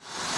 you 0.00 0.37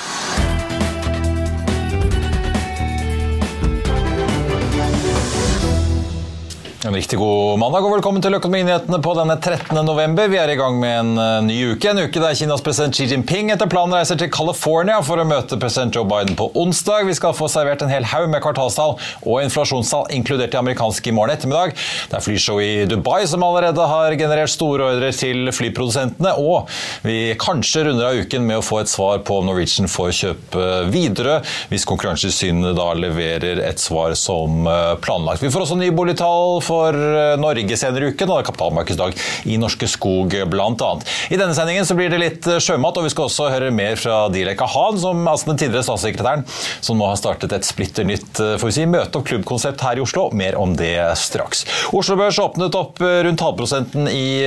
En 6.84 6.94
riktig 6.96 7.18
god 7.18 7.58
mandag 7.60 7.84
og 7.84 7.92
velkommen 7.92 8.22
til 8.24 8.32
Økonominyhetene 8.38 9.02
på 9.04 9.10
denne 9.12 9.34
13. 9.36 9.76
november. 9.84 10.30
Vi 10.32 10.38
er 10.40 10.48
i 10.48 10.56
gang 10.56 10.78
med 10.80 10.94
en 10.96 11.10
eh, 11.20 11.42
ny 11.44 11.56
uke. 11.74 11.90
En 11.90 11.98
uke 12.06 12.22
der 12.22 12.36
Kinas 12.38 12.62
president 12.64 12.96
Xi 12.96 13.04
Jinping 13.10 13.50
etter 13.52 13.68
planen 13.68 13.92
reiser 13.98 14.16
til 14.16 14.30
California 14.32 14.96
for 15.04 15.20
å 15.20 15.26
møte 15.28 15.58
president 15.60 15.92
Joe 15.92 16.08
Biden 16.08 16.38
på 16.38 16.46
onsdag. 16.56 17.04
Vi 17.04 17.16
skal 17.18 17.34
få 17.36 17.50
servert 17.52 17.84
en 17.84 17.92
hel 17.92 18.06
haug 18.08 18.30
med 18.32 18.40
kvartalstall 18.40 18.94
og 18.96 19.42
inflasjonstall, 19.42 20.06
inkludert 20.16 20.54
de 20.54 20.60
amerikanske 20.62 21.12
i 21.12 21.14
morgen 21.18 21.34
ettermiddag. 21.34 21.74
Det 22.08 22.16
er 22.16 22.24
flyshow 22.24 22.62
i 22.64 22.86
Dubai 22.88 23.28
som 23.28 23.44
allerede 23.44 23.90
har 23.92 24.16
generert 24.16 24.54
store 24.54 24.88
ordrer 24.94 25.12
til 25.12 25.52
flyprodusentene. 25.52 26.32
Og 26.40 26.72
vi 27.04 27.36
kanskje 27.44 27.84
runder 27.90 28.08
av 28.08 28.22
uken 28.24 28.48
med 28.48 28.62
å 28.62 28.64
få 28.64 28.80
et 28.86 28.94
svar 28.94 29.20
på 29.20 29.42
om 29.42 29.50
Norwegian 29.52 29.90
får 29.98 30.14
kjøpe 30.22 30.70
videre, 30.96 31.42
hvis 31.68 31.84
Konkurransetilsynet 31.92 32.72
da 32.80 32.88
leverer 32.96 33.60
et 33.68 33.84
svar 33.84 34.16
som 34.16 34.64
eh, 34.64 34.96
planlagt. 35.04 35.44
Vi 35.44 35.52
får 35.52 35.68
også 35.68 35.80
nye 35.84 35.92
boligtall 35.92 36.62
for 36.70 36.94
eh, 36.94 37.34
Norge 37.40 37.78
senere 37.78 38.06
i 38.06 38.14
uken, 38.14 38.30
og 38.30 38.38
det 38.38 38.42
er 38.44 38.48
kapitalmarkedsdag 38.50 39.16
i 39.50 39.58
Norske 39.60 39.88
Skog 39.90 40.36
bl.a. 40.50 40.90
I 41.30 41.38
denne 41.38 41.56
sendingen 41.56 41.88
så 41.88 41.96
blir 41.98 42.12
det 42.12 42.20
litt 42.22 42.48
eh, 42.50 42.60
sjømat, 42.62 43.00
og 43.00 43.06
vi 43.06 43.12
skal 43.12 43.26
også 43.26 43.50
høre 43.52 43.72
mer 43.74 43.98
fra 44.00 44.22
Dilek 44.32 44.62
Ahan, 44.66 45.00
som 45.02 45.24
altså 45.30 45.50
den 45.50 45.60
tidligere 45.62 45.86
statssekretæren, 45.88 46.46
som 46.84 47.00
nå 47.00 47.08
har 47.10 47.18
startet 47.20 47.54
et 47.56 47.66
splitter 47.66 48.06
nytt 48.06 48.42
eh, 48.42 48.56
får 48.60 48.70
vi 48.70 48.76
si, 48.78 48.86
møte- 48.90 49.20
og 49.20 49.26
klubbkonsept 49.28 49.84
her 49.86 49.98
i 49.98 50.04
Oslo. 50.04 50.28
Mer 50.36 50.58
om 50.60 50.76
det 50.78 50.94
straks. 51.18 51.64
Oslo 51.96 52.16
Børs 52.20 52.38
åpnet 52.42 52.76
opp 52.78 53.00
rundt 53.00 53.42
halvprosenten 53.42 54.06
i 54.10 54.42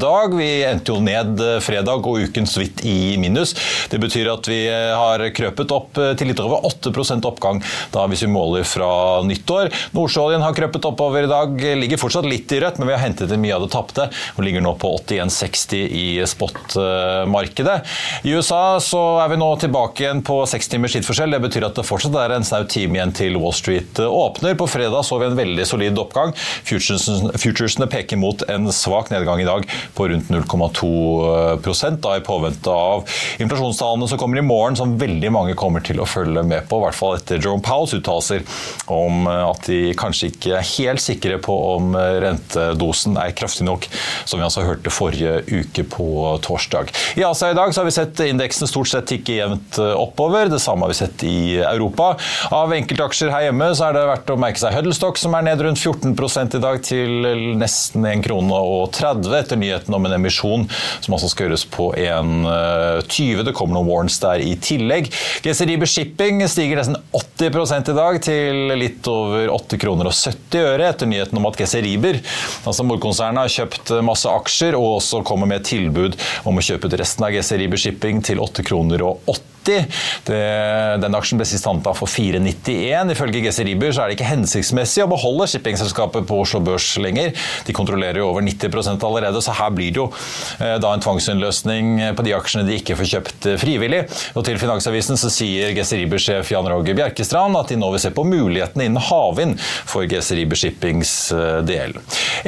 dag. 0.00 0.34
Vi 0.34 0.48
endte 0.66 0.94
jo 0.94 0.98
ned 1.04 1.40
fredag 1.62 2.06
og 2.08 2.24
uken 2.26 2.48
så 2.48 2.62
vidt 2.62 2.82
i 2.88 3.16
minus. 3.20 3.54
Det 3.92 4.00
betyr 4.02 4.30
at 4.32 4.48
vi 4.50 4.60
har 4.68 5.22
krøpet 5.36 5.74
opp 5.74 6.00
til 6.18 6.30
litt 6.30 6.42
over 6.42 6.66
8 6.66 6.90
oppgang 7.28 7.60
da 7.94 8.06
hvis 8.10 8.24
vi 8.24 8.30
måler 8.32 8.66
fra 8.68 9.20
nyttår. 9.26 9.70
Nordsjøoljen 9.96 10.44
har 10.44 10.56
krøpet 10.56 10.88
oppover 10.88 11.26
i 11.26 11.30
dag, 11.30 11.59
ligger 11.80 12.00
fortsatt 12.00 12.28
litt 12.28 12.52
i 12.52 12.60
rødt, 12.62 12.80
men 12.80 12.90
vi 12.90 12.96
har 12.96 13.02
hentet 13.04 13.32
inn 13.32 13.42
mye 13.42 13.56
av 13.56 13.64
det 13.64 13.70
tapte 13.74 14.08
og 14.10 14.44
ligger 14.44 14.64
nå 14.64 14.74
på 14.80 14.92
81,60 14.98 15.84
i 16.00 16.06
spot-markedet. 16.28 17.76
I 18.26 18.34
USA 18.36 18.78
så 18.82 19.02
er 19.24 19.32
vi 19.32 19.40
nå 19.40 19.50
tilbake 19.62 20.04
igjen 20.04 20.22
på 20.26 20.40
seks 20.50 20.70
timers 20.72 20.96
tidsforskjell. 20.96 21.36
Det 21.36 21.42
betyr 21.46 21.68
at 21.70 21.78
det 21.78 21.86
fortsatt 21.88 22.18
er 22.20 22.36
en 22.36 22.46
snau 22.46 22.64
time 22.70 22.98
igjen 22.98 23.14
til 23.16 23.38
Wall 23.40 23.54
Street 23.56 24.00
åpner. 24.04 24.56
På 24.58 24.68
fredag 24.70 25.04
så 25.06 25.20
vi 25.20 25.28
en 25.30 25.38
veldig 25.38 25.66
solid 25.68 25.98
oppgang. 26.00 26.34
Futuresene, 26.64 27.88
peker 27.90 28.18
mot 28.20 28.42
en 28.50 28.70
svak 28.74 29.10
nedgang 29.12 29.40
i 29.42 29.48
dag 29.48 29.66
på 29.96 30.08
rundt 30.10 30.30
0,2 30.30 30.90
da 32.00 32.16
i 32.16 32.22
påvente 32.24 32.70
av 32.70 33.04
inflasjonstallene 33.42 34.08
som 34.10 34.18
kommer 34.20 34.40
i 34.40 34.44
morgen, 34.44 34.76
som 34.78 34.96
veldig 35.00 35.30
mange 35.32 35.56
kommer 35.58 35.82
til 35.84 36.00
å 36.02 36.08
følge 36.08 36.42
med 36.46 36.68
på, 36.68 36.78
i 36.78 36.84
hvert 36.84 36.96
fall 36.96 37.16
etter 37.16 37.40
Jerome 37.40 37.64
Powells 37.64 37.94
uttalelser 37.96 38.44
om 38.92 39.26
at 39.30 39.64
de 39.68 39.94
kanskje 39.98 40.30
ikke 40.32 40.54
er 40.58 40.68
helt 40.74 41.02
sikre 41.02 41.38
på 41.42 41.49
om 41.50 41.94
rentedosen 41.96 43.18
er 43.20 43.34
kraftig 43.36 43.66
nok, 43.68 43.86
som 44.24 44.40
vi 44.40 44.46
altså 44.46 44.64
hørte 44.66 44.92
forrige 44.92 45.40
uke 45.50 45.84
på 45.90 46.08
torsdag. 46.44 46.92
I 47.20 47.24
Asia 47.26 47.50
i 47.52 47.58
dag 47.58 47.74
så 47.74 47.82
har 47.82 47.88
vi 47.88 47.96
sett 47.96 48.22
indeksene 48.24 48.70
stort 48.70 48.90
sett 48.90 49.08
tikke 49.10 49.38
jevnt 49.38 49.78
oppover. 49.80 50.50
Det 50.52 50.60
samme 50.62 50.86
har 50.86 50.94
vi 50.94 51.00
sett 51.00 51.24
i 51.26 51.58
Europa. 51.58 52.12
Av 52.54 52.72
enkeltaksjer 52.74 53.32
her 53.32 53.48
hjemme 53.48 53.70
så 53.76 53.88
er 53.88 53.96
det 53.96 54.06
verdt 54.10 54.32
å 54.34 54.38
merke 54.40 54.62
seg 54.62 54.74
Huddlestock, 54.76 55.20
som 55.20 55.34
er 55.36 55.46
ned 55.46 55.62
rundt 55.64 55.80
14 55.80 56.56
i 56.58 56.62
dag, 56.62 56.80
til 56.86 57.30
nesten 57.60 58.06
1 58.06 58.24
krone 58.24 58.60
og 58.60 58.90
30 58.96 59.36
etter 59.40 59.60
nyheten 59.60 59.94
om 59.96 60.06
en 60.06 60.16
emisjon 60.16 60.66
som 61.00 61.16
altså 61.16 61.30
skal 61.30 61.48
gjøres 61.48 61.66
på 61.72 61.90
1,20. 61.98 63.44
Det 63.46 63.54
kommer 63.56 63.78
noen 63.78 63.90
warrants 63.90 64.20
der 64.22 64.42
i 64.44 64.54
tillegg. 64.60 65.10
GC 65.44 65.66
Riber 65.68 65.90
Shipping 65.90 66.42
stiger 66.50 66.80
nesten 66.80 66.98
80 67.16 67.90
i 67.90 67.96
dag, 67.96 68.20
til 68.22 68.74
litt 68.78 69.06
over 69.10 69.50
8 69.54 69.80
kroner 69.80 70.10
og 70.10 70.16
70 70.16 70.66
øre 70.74 70.90
etter 70.90 71.08
nyheten 71.10 71.39
om 71.40 71.50
at 71.50 71.58
GC 71.60 71.82
Riber, 71.86 72.20
altså 72.62 72.86
morkonsernet, 72.86 73.42
har 73.46 73.54
kjøpt 73.58 73.94
masse 74.06 74.30
aksjer 74.30 74.78
og 74.78 75.00
også 75.00 75.24
kommer 75.26 75.50
med 75.50 75.62
et 75.62 75.70
tilbud 75.72 76.18
om 76.48 76.60
å 76.60 76.64
kjøpe 76.64 76.88
ut 76.88 76.98
resten 77.00 77.26
av 77.26 77.34
GC 77.34 77.56
Riber 77.64 77.80
Shipping 77.80 78.22
til 78.24 78.42
8 78.42 78.66
kroner 78.66 79.08
og 79.08 79.24
80 79.26 79.49
det, 79.68 79.78
den 81.02 81.16
aksjen 81.16 81.40
ble 81.40 81.46
sist 81.48 81.66
handla 81.68 81.92
for 81.96 82.10
4,91. 82.10 83.12
Ifølge 83.14 83.42
GC 83.44 83.64
Riber 83.68 83.92
er 83.92 84.10
det 84.10 84.16
ikke 84.18 84.28
hensiktsmessig 84.30 85.04
å 85.04 85.10
beholde 85.10 85.48
shippingselskapet 85.50 86.26
på 86.28 86.40
Oslo 86.42 86.62
Børs 86.64 86.92
lenger. 87.02 87.34
De 87.66 87.76
kontrollerer 87.76 88.20
jo 88.22 88.30
over 88.30 88.44
90% 88.46 89.06
allerede, 89.06 89.42
så 89.44 89.54
her 89.56 89.72
blir 89.74 89.94
det 89.94 90.02
jo 90.02 90.08
eh, 90.60 90.76
da 90.82 90.92
en 90.94 91.04
tvangsinnløsning 91.04 92.14
på 92.16 92.26
de 92.26 92.34
aksjene 92.36 92.66
de 92.68 92.78
ikke 92.80 92.96
får 92.98 93.10
kjøpt 93.14 93.48
frivillig. 93.62 94.04
Og 94.38 94.46
til 94.46 94.60
Finansavisen 94.60 95.20
så 95.20 95.32
sier 95.32 95.74
GC 95.76 96.02
Riber-sjef 96.02 96.52
Jan 96.54 96.68
Roger 96.70 96.98
Bjerkestrand 96.98 97.58
at 97.58 97.72
de 97.72 97.78
nå 97.80 97.90
vil 97.94 98.02
se 98.02 98.12
på 98.14 98.26
mulighetene 98.28 98.88
innen 98.88 99.02
havvind 99.10 99.58
for 99.60 100.08
GC 100.10 100.34
Riber 100.38 100.60
Shippings 100.60 101.14
del. 101.66 101.96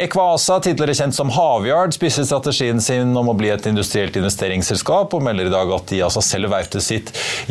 Equasa, 0.00 0.58
tidligere 0.62 0.96
kjent 0.96 1.16
som 1.16 1.32
Havyard, 1.34 1.94
spisser 1.96 2.26
strategien 2.28 2.80
sin 2.82 3.12
om 3.18 3.30
å 3.32 3.36
bli 3.36 3.50
et 3.52 3.66
industrielt 3.68 4.16
investeringsselskap, 4.18 5.14
og 5.14 5.24
melder 5.24 5.50
i 5.50 5.52
dag 5.52 5.72
at 5.74 5.90
de 5.92 6.00
altså 6.06 6.22
selger 6.24 6.52
verftet 6.52 6.84
sitt 6.84 7.01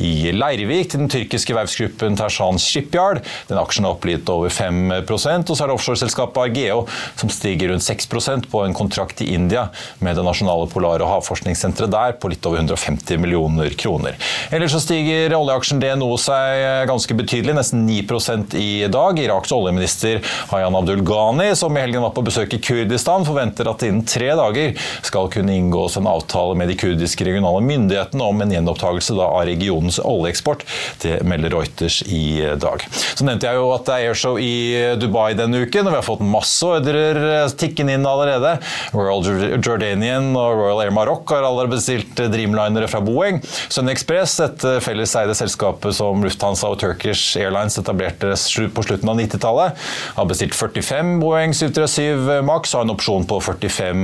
i 0.02 0.32
Leirvik 0.32 0.92
til 0.92 1.04
den 1.04 1.12
tyrkiske 1.12 1.56
verftsgruppen 1.58 2.16
Tersan 2.20 2.60
Shipyard. 2.62 3.22
Den 3.50 3.60
aksjen 3.62 3.88
er 3.88 3.96
opp 3.96 4.06
litt 4.08 4.30
over 4.32 4.52
5 4.54 4.92
og 5.02 5.20
så 5.20 5.32
er 5.36 5.70
det 5.70 5.76
offshoreselskapet 5.76 6.40
Argeo 6.42 6.86
som 7.20 7.32
stiger 7.32 7.72
rundt 7.72 7.86
6% 7.86 8.48
på 8.52 8.64
en 8.66 8.76
kontrakt 8.78 9.22
i 9.24 9.32
India 9.36 9.68
med 10.00 10.16
det 10.18 10.26
nasjonale 10.26 10.68
polar- 10.72 11.04
og 11.04 11.12
havforskningssenteret 11.16 11.92
der 11.92 12.16
på 12.22 12.32
litt 12.32 12.46
over 12.48 12.62
150 12.62 13.20
millioner 13.22 13.74
kroner. 13.80 14.18
Ellers 14.52 14.76
så 14.76 14.82
stiger 14.84 15.36
oljeaksjen 15.36 15.82
DNO 15.82 16.10
seg 16.22 16.88
ganske 16.90 17.16
betydelig, 17.18 17.56
nesten 17.58 17.86
9% 17.88 18.56
i 18.60 18.88
dag. 18.92 19.20
Iraks 19.20 19.54
oljeminister 19.56 20.22
Hayan 20.52 20.78
Abdul 20.78 21.04
Ghani, 21.08 21.52
som 21.56 21.76
i 21.78 21.84
helgen 21.84 22.06
var 22.06 22.16
på 22.16 22.26
besøk 22.26 22.56
i 22.56 22.62
Kurdistan, 22.64 23.26
forventer 23.28 23.70
at 23.72 23.86
innen 23.88 24.06
tre 24.08 24.32
dager 24.38 24.76
skal 25.06 25.30
kunne 25.34 25.56
inngås 25.58 25.98
en 26.00 26.10
avtale 26.10 26.58
med 26.60 26.72
de 26.72 26.78
kurdiske 26.80 27.26
regionale 27.28 27.64
myndighetene 27.66 28.28
om 28.28 28.44
en 28.44 28.56
gjenopptakelse 28.56 29.18
da 29.18 29.30
av 29.42 29.50
regionens 29.50 30.00
oljeeksport. 30.04 30.66
Det 31.02 31.20
melder 31.28 31.56
Reuters 31.56 32.02
i 32.08 32.42
dag. 32.62 32.86
Så 32.92 33.26
nevnte 33.28 33.50
jeg 33.50 33.60
jo 33.60 33.70
at 33.76 33.88
det 33.88 33.98
er 33.98 34.12
airshow 34.12 34.40
i 34.42 34.54
Dubai 35.02 35.34
denne 35.38 35.64
uken, 35.66 35.88
og 35.88 35.94
vi 35.94 36.00
har 36.00 36.06
fått 36.06 36.24
masse 36.26 36.68
ordrer 36.68 37.50
tikkende 37.60 37.98
inn 37.98 38.08
allerede. 38.08 38.56
Royal 38.96 39.26
Jordanian 39.62 40.32
og 40.38 40.60
Royal 40.60 40.84
Air 40.86 40.94
Maroc 40.96 41.30
har 41.34 41.46
allerede 41.48 41.76
bestilt 41.76 42.22
Dreamlinere 42.32 42.90
fra 42.92 43.02
Boeing. 43.04 43.42
Sun 43.72 43.92
Express, 43.92 44.38
et 44.44 44.66
felleseide 44.86 45.36
selskapet 45.38 45.96
som 45.98 46.24
Lufthansa 46.26 46.72
og 46.72 46.80
Turkish 46.82 47.40
Airlines 47.40 47.80
etablerte 47.82 48.34
på 48.76 48.86
slutten 48.86 49.12
av 49.12 49.20
90-tallet, 49.20 49.80
har 50.18 50.30
bestilt 50.30 50.56
45 50.58 51.16
Boeing 51.22 51.56
737 51.58 52.42
Max 52.48 52.74
og 52.74 52.82
har 52.82 52.88
en 52.88 52.96
opsjon 52.96 53.28
på 53.30 53.40
45 53.44 54.04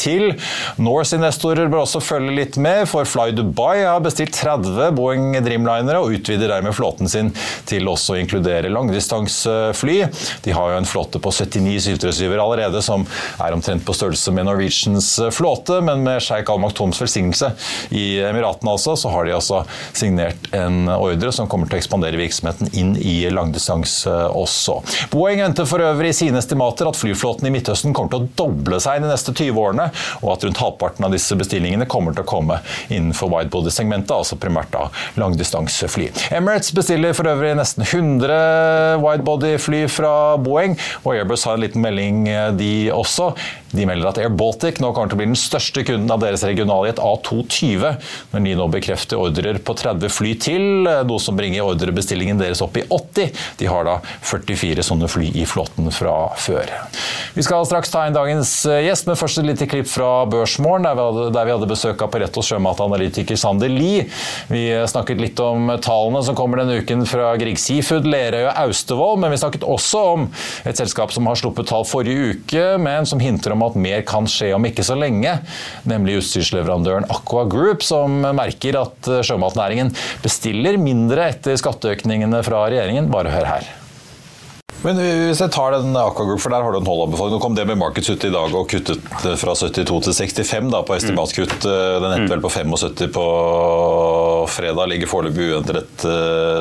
til. 0.00 0.26
Norse-investorer 0.80 1.70
bør 1.70 1.84
også 1.84 2.02
følge 2.04 2.36
litt 2.36 2.58
med, 2.60 2.86
for 2.90 3.08
Fly 3.08 3.30
Dubai 3.36 3.82
har 3.86 4.02
bestilt 4.04 4.34
30 4.36 4.59
30 4.60 4.94
Boeing 4.96 5.32
Dreamlinere 5.44 6.00
og 6.02 6.14
utvider 6.16 6.50
dermed 6.50 6.74
flåten 6.76 7.08
sin 7.10 7.30
til 7.68 7.88
også 7.90 8.14
å 8.14 8.20
inkludere 8.20 8.70
langdistansefly. 8.72 9.98
De 10.44 10.54
har 10.54 10.72
jo 10.72 10.80
en 10.80 10.88
flåte 10.88 11.20
på 11.22 11.32
79 11.32 11.76
737 11.98 12.40
allerede, 12.40 12.82
som 12.84 13.04
er 13.40 13.54
omtrent 13.56 13.84
på 13.86 13.94
størrelse 13.96 14.32
med 14.34 14.48
Norwegians 14.48 15.12
flåte, 15.34 15.80
men 15.84 16.04
med 16.06 16.22
sjeik 16.24 16.50
Al 16.52 16.60
Maktoms 16.62 17.00
velsignelse 17.00 17.52
i 17.96 18.20
Emiratene 18.24 18.74
altså, 18.74 18.96
så 18.98 19.12
har 19.14 19.26
de 19.26 19.36
altså 19.36 19.62
signert 19.96 20.50
en 20.56 20.88
ordre 20.92 21.32
som 21.34 21.48
kommer 21.50 21.70
til 21.70 21.78
å 21.78 21.82
ekspandere 21.82 22.20
virksomheten 22.20 22.72
inn 22.76 22.94
i 22.98 23.22
langdistanse 23.32 24.12
også. 24.36 24.80
Boeing 25.12 25.42
venter 25.44 25.68
for 25.68 25.82
øvrig 25.84 26.12
i 26.12 26.18
sine 26.22 26.40
estimater 26.40 26.88
at 26.90 26.98
flyflåten 26.98 27.48
i 27.48 27.54
Midtøsten 27.54 27.94
kommer 27.96 28.14
til 28.14 28.24
å 28.24 28.30
doble 28.44 28.80
seg 28.82 29.02
de 29.02 29.10
neste 29.10 29.34
20 29.34 29.60
årene, 29.60 29.88
og 30.20 30.34
at 30.34 30.46
rundt 30.46 30.62
halvparten 30.62 31.06
av 31.06 31.14
disse 31.14 31.36
bestillingene 31.38 31.88
kommer 31.90 32.16
til 32.16 32.24
å 32.24 32.30
komme 32.30 32.60
innenfor 32.88 33.30
widebody-segmentet, 33.32 34.12
altså 34.14 34.38
primært 34.50 34.72
da 34.74 34.88
langdistansefly. 35.20 36.10
Emirates 36.34 36.74
bestiller 36.74 37.14
for 37.16 37.30
øvrig 37.30 37.54
nesten 37.58 37.86
100 37.86 38.98
widebody-fly 39.04 39.84
fra 39.90 40.36
Boeing, 40.42 40.76
og 41.04 41.14
Airbus 41.14 41.46
har 41.46 41.58
en 41.58 41.64
liten 41.64 41.84
melding 41.84 42.26
de 42.58 42.90
også. 42.94 43.30
De 43.70 43.86
melder 43.86 44.10
at 44.10 44.18
Air 44.18 44.32
Baltic 44.34 44.80
nå 44.82 44.90
kommer 44.94 45.10
til 45.10 45.18
å 45.18 45.20
bli 45.20 45.28
den 45.30 45.38
største 45.38 45.84
kunden 45.86 46.10
av 46.10 46.22
deres 46.22 46.42
regionaljet 46.46 46.98
A220, 46.98 47.84
når 48.32 48.44
de 48.46 48.54
nå 48.58 48.66
bekrefter 48.72 49.20
ordrer 49.20 49.60
på 49.62 49.76
30 49.78 50.10
fly 50.10 50.32
til, 50.42 50.66
noe 51.06 51.22
som 51.22 51.38
bringer 51.38 51.66
ordrebestillingen 51.66 52.40
deres 52.40 52.62
opp 52.64 52.80
i 52.80 52.84
80. 52.88 53.30
De 53.60 53.68
har 53.70 53.86
da 53.86 53.98
44 54.26 54.86
sånne 54.86 55.10
fly 55.10 55.30
i 55.38 55.46
flåten 55.46 55.90
fra 55.94 56.16
før. 56.40 56.72
Vi 57.36 57.44
skal 57.46 57.66
straks 57.68 57.92
ta 57.92 58.02
inn 58.08 58.16
dagens 58.16 58.52
gjest, 58.66 59.06
men 59.06 59.18
først 59.18 59.42
et 59.42 59.46
lite 59.52 59.68
klipp 59.70 59.86
fra 59.90 60.24
Børsmorgen, 60.30 60.88
der 60.88 61.46
vi 61.46 61.54
hadde, 61.54 61.70
besøk 61.70 62.02
av 62.02 62.10
Paretos 62.10 62.48
sjømatanalytiker 62.50 63.38
Sander 63.38 63.70
Lie. 63.70 64.08
Vi 64.50 64.64
snakket 64.90 65.22
litt 65.22 65.38
om 65.44 65.70
tallene 65.78 66.24
som 66.26 66.34
kommer 66.38 66.62
denne 66.62 66.80
uken 66.82 67.06
fra 67.06 67.30
Grieg 67.38 67.60
Seafood, 67.62 68.08
Lerøy 68.10 68.48
og 68.48 68.64
Austevoll, 68.66 69.20
men 69.22 69.30
vi 69.30 69.38
snakket 69.38 69.66
også 69.68 70.02
om 70.16 70.26
et 70.66 70.80
selskap 70.80 71.14
som 71.14 71.30
har 71.30 71.38
sluppet 71.38 71.70
tall 71.70 71.86
forrige 71.86 72.34
uke, 72.34 72.66
men 72.82 73.06
som 73.06 73.22
hinter 73.22 73.54
om 73.54 73.59
om 73.60 73.68
at 73.68 73.78
mer 73.80 74.04
kan 74.08 74.28
skje 74.30 74.52
om 74.56 74.66
ikke 74.66 74.86
så 74.86 74.96
lenge, 74.98 75.36
nemlig 75.88 76.20
utstyrsleverandøren 76.22 77.08
Aqua 77.12 77.44
Group, 77.50 77.84
som 77.86 78.22
merker 78.24 78.80
at 78.80 79.12
sjømatnæringen 79.28 79.92
bestiller 80.24 80.80
mindre 80.80 81.28
etter 81.34 81.60
skatteøkningene 81.60 82.42
fra 82.46 82.64
regjeringen. 82.68 83.12
Bare 83.12 83.36
hør 83.36 83.52
her. 83.54 83.70
Men 84.86 85.00
hvis 85.00 85.40
jeg 85.42 85.52
tar 85.52 85.74
den 85.76 85.96
Aqua 85.98 86.36
for 86.40 86.52
der 86.52 86.64
har 86.64 86.72
du 86.72 86.78
en 86.80 86.88
holdanbefaling. 86.88 87.34
Nå 87.36 87.40
kom 87.42 87.56
det 87.56 87.66
med 87.68 87.78
Markets 87.80 88.08
ut 88.10 88.24
i 88.24 88.32
dag 88.32 88.54
og 88.56 88.68
kuttet 88.70 89.26
fra 89.40 89.54
72 89.56 89.84
til 90.06 90.14
65 90.16 90.70
da, 90.72 90.80
på 90.86 90.96
estimatkutt. 90.96 91.56
Den 91.66 92.14
endte 92.14 92.32
vel 92.32 92.44
på 92.44 92.52
75 92.52 93.10
på 93.14 93.26
fredag. 94.50 94.88
Ligger 94.90 95.10
foreløpig 95.10 95.50
uendret, 95.50 96.06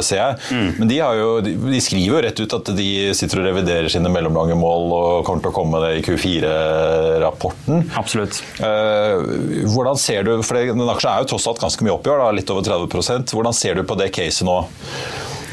ser 0.05 0.19
jeg. 0.19 0.39
Mm. 0.51 0.69
Men 0.81 0.91
de, 0.91 0.99
jo, 1.21 1.29
de, 1.45 1.81
skriver 1.83 2.09
jo 2.09 2.23
rett 2.27 2.43
ut 2.43 2.57
at 2.59 2.73
de 2.77 2.89
sitter 3.17 3.41
og 3.41 3.49
reviderer 3.49 3.89
sine 3.91 4.11
mellomlange 4.11 4.57
mål 4.59 4.95
og 4.99 5.23
kommer 5.27 5.45
til 5.45 5.53
å 5.53 5.55
komme 5.55 5.77
med 5.77 5.87
det 5.87 6.01
i 6.01 6.05
Q4-rapporten. 6.09 7.87
Absolutt. 7.99 8.41
Hvordan 8.59 9.99
ser 9.99 10.27
du, 10.27 10.35
for 10.43 10.59
Den 10.59 10.91
aksjen 10.91 11.13
er 11.13 11.23
jo 11.23 11.31
tross 11.33 11.47
alt 11.49 11.63
ganske 11.63 11.87
mye 11.87 11.95
opp 11.95 12.07
i 12.07 12.13
år, 12.13 12.27
litt 12.35 12.51
over 12.51 12.65
30% 12.65 13.31
Hvordan 13.33 13.55
ser 13.55 13.79
du 13.79 13.85
på 13.87 13.95
det 13.99 14.11
caset 14.15 14.47
nå? 14.47 14.59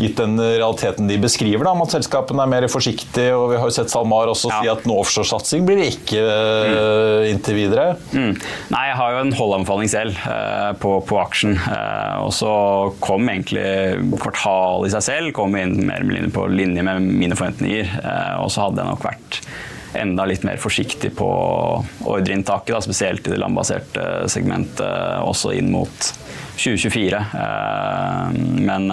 Gitt 0.00 0.18
den 0.20 0.36
realiteten 0.40 1.08
de 1.08 1.18
beskriver, 1.20 1.64
da, 1.64 1.72
om 1.76 1.84
at 1.84 1.94
selskapene 1.94 2.44
er 2.44 2.52
mer 2.52 2.68
forsiktige. 2.70 3.34
og 3.36 3.50
Vi 3.52 3.60
har 3.60 3.70
jo 3.70 3.76
sett 3.76 3.92
SalMar 3.92 4.32
også 4.32 4.50
ja. 4.52 4.60
si 4.60 4.70
at 4.72 4.86
noe 4.88 5.04
offshoresatsing 5.04 5.66
blir 5.68 5.80
det 5.80 5.90
ikke 5.94 6.22
mm. 6.22 7.28
inntil 7.32 7.58
videre. 7.58 7.86
Mm. 8.12 8.34
Nei, 8.72 8.82
jeg 8.90 8.98
har 9.00 9.14
jo 9.14 9.22
en 9.24 9.36
holdanbefaling 9.36 9.92
selv 9.92 10.26
eh, 10.28 10.72
på, 10.82 10.96
på, 11.06 11.20
aksjen. 11.22 11.56
Eh, 11.56 12.16
og 12.24 12.32
så 12.36 12.52
kom 13.04 13.30
egentlig 13.32 13.64
kvartalet 14.16 14.90
i 14.90 14.96
seg 14.96 15.06
selv 15.06 15.34
kom 15.36 15.56
inn 15.58 15.78
mer 15.86 16.02
eller 16.02 16.12
mindre 16.12 16.34
på 16.34 16.46
linje 16.52 16.84
med 16.86 17.06
mine 17.06 17.38
forventninger. 17.38 17.96
Eh, 18.02 18.34
og 18.42 18.52
så 18.52 18.66
hadde 18.66 18.82
jeg 18.82 18.92
nok 18.92 19.06
vært 19.06 19.40
enda 19.96 20.26
litt 20.28 20.44
mer 20.44 20.58
forsiktig 20.60 21.14
på 21.16 21.26
ordreinntaket, 22.04 22.84
spesielt 22.84 23.28
i 23.28 23.32
det 23.32 23.40
landbaserte 23.40 24.26
segmentet, 24.28 24.84
også 25.24 25.54
inn 25.56 25.70
mot 25.72 26.10
2024. 26.60 27.22
Men 28.66 28.90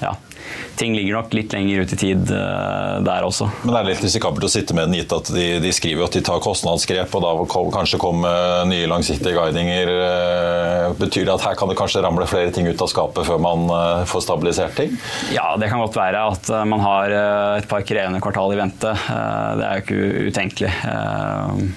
ja, 0.00 0.14
ting 0.76 0.94
ligger 0.96 1.18
nok 1.18 1.34
litt 1.34 1.52
lenger 1.52 1.84
ut 1.84 1.92
i 1.92 1.96
tid 1.96 2.30
uh, 2.32 3.00
der 3.04 3.26
også. 3.26 3.50
Men 3.62 3.74
det 3.74 3.80
er 3.80 3.88
litt 3.90 4.04
risikabelt 4.04 4.46
å 4.46 4.50
sitte 4.50 4.76
med 4.76 4.88
den 4.88 5.00
gitt 5.00 5.12
at 5.12 5.28
de, 5.34 5.46
de 5.62 5.72
skriver 5.76 6.06
at 6.06 6.16
de 6.16 6.22
tar 6.24 6.40
kostnadsgrep, 6.44 7.12
og 7.18 7.24
da 7.24 7.60
kanskje 7.74 8.00
kommer 8.00 8.64
nye 8.68 8.88
langsiktige 8.90 9.36
guidinger. 9.36 9.92
Uh, 9.92 10.86
betyr 11.00 11.28
det 11.28 11.34
at 11.36 11.44
her 11.44 11.58
kan 11.60 11.70
det 11.70 11.76
kanskje 11.78 12.04
ramle 12.04 12.28
flere 12.30 12.54
ting 12.54 12.68
ut 12.70 12.80
av 12.80 12.90
skapet 12.92 13.28
før 13.28 13.42
man 13.44 13.66
uh, 13.68 14.06
får 14.08 14.24
stabilisert 14.24 14.76
ting? 14.80 14.96
Ja, 15.36 15.52
det 15.60 15.68
kan 15.72 15.82
godt 15.84 15.98
være 16.00 16.24
at 16.32 16.50
man 16.70 16.82
har 16.82 17.12
et 17.60 17.68
par 17.70 17.84
krevende 17.86 18.20
kvartal 18.22 18.54
i 18.54 18.58
vente. 18.58 18.90
det 18.90 19.66
er 19.66 19.78
jo 19.78 19.84
ikke 19.84 20.30
utenkelig. 20.30 20.70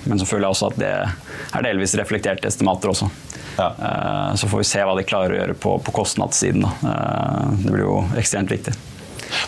men 0.07 0.19
så 0.19 0.27
føler 0.27 0.47
jeg 0.47 0.55
også 0.55 0.69
at 0.71 0.79
det 0.79 0.93
er 0.93 1.65
delvis 1.67 1.95
reflekterte 1.99 2.49
estimater 2.49 2.91
også. 2.93 3.09
Ja. 3.57 4.33
Så 4.39 4.49
får 4.49 4.63
vi 4.63 4.67
se 4.67 4.81
hva 4.85 4.95
de 4.97 5.05
klarer 5.07 5.35
å 5.35 5.39
gjøre 5.41 5.57
på, 5.59 5.75
på 5.85 5.93
kostnadssiden. 5.95 6.65
Det 7.61 7.69
blir 7.69 7.85
jo 7.85 7.99
ekstremt 8.19 8.51
viktig. 8.53 8.73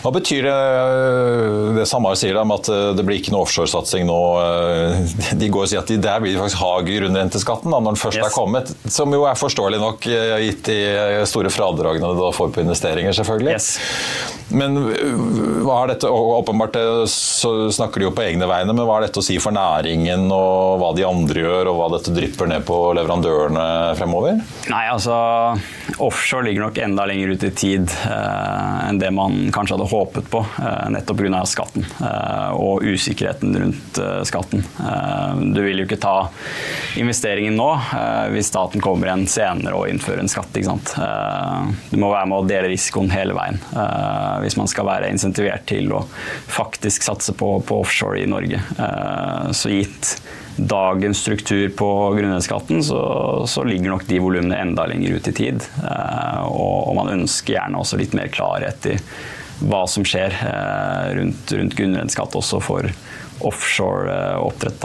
Hva 0.04 0.12
betyr 0.14 0.46
det, 0.48 0.56
det 1.78 1.86
Samar 1.88 2.16
sier 2.18 2.38
om 2.40 2.54
at 2.54 2.70
det 2.96 3.04
blir 3.06 3.20
ikke 3.20 3.34
noe 3.34 3.46
offshoresatsing 3.46 4.06
nå? 4.08 4.20
De 5.40 5.50
går 5.52 5.66
og 5.66 5.70
sier 5.70 5.82
at 5.82 5.90
de, 5.90 5.98
der 6.02 6.22
blir 6.22 6.34
det 6.34 6.40
faktisk 6.40 6.62
ha 6.62 6.72
grunnrenteskatten 6.86 7.72
da, 7.72 7.80
når 7.80 7.96
den 7.96 8.00
først 8.00 8.20
yes. 8.20 8.28
er 8.28 8.34
kommet. 8.34 8.72
Som 8.92 9.14
jo 9.14 9.26
er 9.28 9.38
forståelig 9.38 9.80
nok 9.82 10.08
gitt 10.42 10.64
de 10.68 10.78
store 11.28 11.52
fradragene 11.52 12.14
du 12.16 12.24
får 12.36 12.52
på 12.54 12.64
investeringer, 12.64 13.14
selvfølgelig. 13.16 13.56
Yes. 13.56 14.36
Men 14.48 14.76
hva 15.66 15.80
har 15.80 15.90
dette, 15.90 16.08
åpenbart 16.08 16.76
så 17.10 17.50
snakker 17.74 18.00
de 18.00 18.06
jo 18.06 18.12
på 18.14 18.22
egne 18.22 18.46
vegne, 18.46 18.72
men 18.72 18.86
hva 18.86 18.98
har 18.98 19.06
dette 19.06 19.18
å 19.18 19.24
si 19.24 19.38
for 19.42 19.54
næringen, 19.54 20.28
og 20.30 20.78
hva 20.82 20.92
de 20.96 21.06
andre 21.06 21.42
gjør, 21.42 21.70
og 21.72 21.80
hva 21.80 21.88
dette 21.96 22.14
drypper 22.14 22.50
ned 22.50 22.66
på 22.68 22.78
leverandørene 22.98 23.66
fremover? 23.98 24.38
Nei, 24.70 24.84
altså 24.92 25.16
Offshore 26.02 26.46
ligger 26.46 26.66
nok 26.66 26.78
enda 26.82 27.06
lenger 27.08 27.34
ut 27.34 27.46
i 27.46 27.52
tid 27.56 27.90
eh, 28.06 28.88
enn 28.88 29.00
det 29.02 29.10
man 29.14 29.48
kanskje 29.54 29.75
hadde 29.76 29.88
håpet 29.90 30.30
på, 30.30 30.46
eh, 30.58 30.90
nettopp 30.90 31.16
pga. 31.16 31.46
skatten 31.46 31.84
eh, 32.00 32.50
og 32.56 32.82
usikkerheten 32.82 33.56
rundt 33.56 33.98
eh, 33.98 34.22
skatten. 34.22 34.64
Du 35.54 35.60
vil 35.62 35.80
jo 35.80 35.86
ikke 35.86 36.00
ta 36.00 36.28
investeringen 36.96 37.56
nå 37.56 37.68
hvis 38.32 38.48
staten 38.50 38.82
kommer 38.82 39.10
igjen 39.10 39.26
senere 39.30 39.76
og 39.76 39.90
innfører 39.90 40.22
en 40.22 40.30
skatt. 40.30 40.52
du 40.56 41.96
må 42.00 42.10
være 42.10 42.28
med 42.30 42.38
å 42.38 42.46
dele 42.48 42.70
risikoen 42.72 43.10
hele 43.12 43.36
veien 43.36 43.58
hvis 44.42 44.56
man 44.56 44.68
skal 44.70 44.88
være 44.88 45.10
insentivert 45.12 45.66
til 45.68 45.92
å 45.92 46.02
faktisk 46.48 47.04
satse 47.06 47.34
på, 47.36 47.58
på 47.66 47.80
offshore 47.82 48.22
i 48.22 48.28
Norge. 48.30 48.60
Så 49.56 49.72
gitt 49.72 50.16
dagens 50.56 51.20
struktur 51.20 51.68
på 51.76 51.88
grunnrenteskatten, 52.16 52.82
så, 52.84 53.00
så, 53.48 53.64
ligger 53.64 53.92
nok 53.92 54.06
de 54.08 54.20
volumene 54.22 54.56
enda 54.56 54.86
lenger 54.88 55.18
ut 55.18 55.28
i 55.28 55.34
tid. 55.36 55.66
Og, 56.48 56.88
og, 56.88 56.94
man 56.96 57.12
ønsker 57.18 57.58
gjerne 57.58 57.82
også 57.82 58.00
litt 58.00 58.16
mer 58.16 58.32
klarhet 58.32 58.88
i 58.94 58.96
hva 59.64 59.86
som 59.88 60.04
skjer 60.06 60.34
eh, 60.36 61.14
rundt, 61.16 61.52
rundt 61.52 61.76
grunnrenteskatt 61.78 62.36
også 62.36 62.60
for 62.64 62.90
offshore 63.46 64.16
oppdrett. 64.40 64.84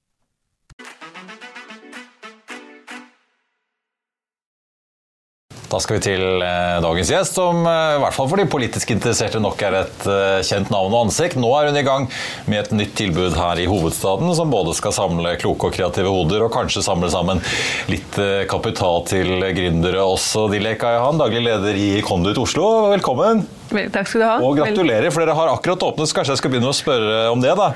Da 5.71 5.79
skal 5.79 5.97
vi 5.97 6.03
til 6.03 6.43
eh, 6.43 6.77
dagens 6.83 7.09
gjest, 7.13 7.37
som 7.37 7.61
eh, 7.63 7.93
i 7.95 7.99
hvert 8.03 8.15
fall 8.15 8.27
for 8.27 8.41
de 8.41 8.47
politisk 8.51 8.91
interesserte 8.91 9.39
nok 9.39 9.61
er 9.63 9.77
et 9.79 10.07
eh, 10.11 10.39
kjent 10.43 10.71
navn 10.73 10.91
og 10.91 11.05
ansikt. 11.05 11.37
Nå 11.39 11.47
er 11.55 11.69
hun 11.69 11.79
i 11.79 11.85
gang 11.87 12.07
med 12.51 12.59
et 12.59 12.73
nytt 12.75 12.91
tilbud 12.99 13.37
her 13.39 13.61
i 13.61 13.69
hovedstaden, 13.71 14.27
som 14.35 14.51
både 14.51 14.75
skal 14.75 14.95
samle 14.97 15.37
kloke 15.39 15.69
og 15.69 15.77
kreative 15.77 16.11
hoder, 16.11 16.43
og 16.43 16.51
kanskje 16.51 16.83
samle 16.83 17.07
sammen 17.13 17.39
litt 17.87 18.19
kapital 18.51 19.05
til 19.07 19.39
gründere 19.55 20.03
også. 20.03 20.49
Dilek 20.51 20.83
Ayahan, 20.89 21.21
daglig 21.21 21.45
leder 21.47 21.79
i 21.79 21.89
Kondut 22.03 22.41
Oslo, 22.41 22.67
velkommen. 22.91 23.45
Takk 23.71 24.09
skal 24.11 24.19
du 24.19 24.27
ha. 24.27 24.33
Og 24.43 24.59
gratulerer, 24.59 25.07
for 25.13 25.23
dere 25.23 25.37
har 25.37 25.53
akkurat 25.53 25.87
åpnet, 25.87 26.11
så 26.11 26.19
kanskje 26.19 26.35
jeg 26.35 26.43
skal 26.43 26.51
begynne 26.51 26.73
å 26.73 26.75
spørre 26.75 27.21
om 27.31 27.43
det. 27.43 27.55
da. 27.55 27.71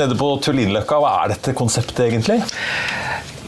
Nede 0.00 0.18
på 0.18 0.34
Tullinløkka, 0.42 0.98
hva 0.98 1.20
er 1.22 1.36
dette 1.36 1.54
konseptet 1.58 2.08
egentlig? 2.08 2.42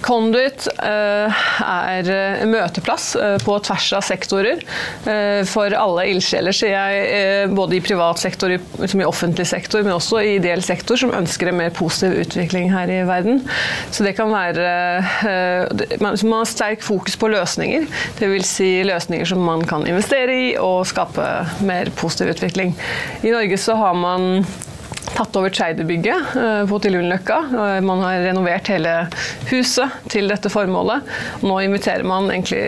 Conduit 0.04 0.66
eh, 0.82 1.40
er 1.64 2.10
møteplass 2.48 3.12
eh, 3.20 3.36
på 3.44 3.56
tvers 3.66 3.88
av 3.98 4.04
sektorer 4.06 4.62
eh, 5.08 5.42
for 5.48 5.74
alle 5.76 6.06
ildsjeler, 6.12 6.56
sier 6.56 6.72
jeg, 6.72 7.50
både 7.54 7.76
i 7.76 7.82
privat 7.84 8.20
sektor 8.20 8.54
som 8.80 9.02
i 9.02 9.06
offentlig 9.08 9.46
sektor, 9.50 9.84
men 9.84 9.94
også 9.96 10.22
i 10.22 10.36
ideell 10.38 10.62
sektor, 10.64 10.98
som 11.00 11.12
ønsker 11.16 11.50
en 11.50 11.58
mer 11.60 11.74
positiv 11.76 12.16
utvikling 12.24 12.70
her 12.72 12.90
i 12.92 13.00
verden. 13.08 13.42
Så 13.92 14.06
det 14.06 14.14
kan 14.18 14.32
være 14.32 14.68
Man 16.00 16.16
har 16.16 16.48
sterk 16.48 16.82
fokus 16.84 17.16
på 17.20 17.30
løsninger, 17.32 17.86
dvs. 18.20 18.54
Si 18.60 18.70
løsninger 18.86 19.28
som 19.28 19.42
man 19.44 19.62
kan 19.68 19.86
investere 19.88 20.34
i 20.34 20.48
og 20.60 20.88
skape 20.88 21.26
mer 21.66 21.92
positiv 21.98 22.34
utvikling. 22.34 22.74
I 23.22 23.34
Norge 23.34 23.58
så 23.60 23.76
har 23.78 23.96
man 23.98 24.44
tatt 25.16 25.36
over 25.36 25.52
Treiderbygget 25.54 26.36
eh, 26.36 26.62
på 26.70 26.78
Tillundløkka. 26.82 27.38
Man 27.86 28.02
har 28.04 28.22
renovert 28.24 28.70
hele 28.72 28.94
huset 29.50 30.00
til 30.12 30.30
dette 30.30 30.50
formålet. 30.52 31.06
Nå 31.44 31.58
inviterer 31.64 32.06
man 32.06 32.30
egentlig 32.30 32.62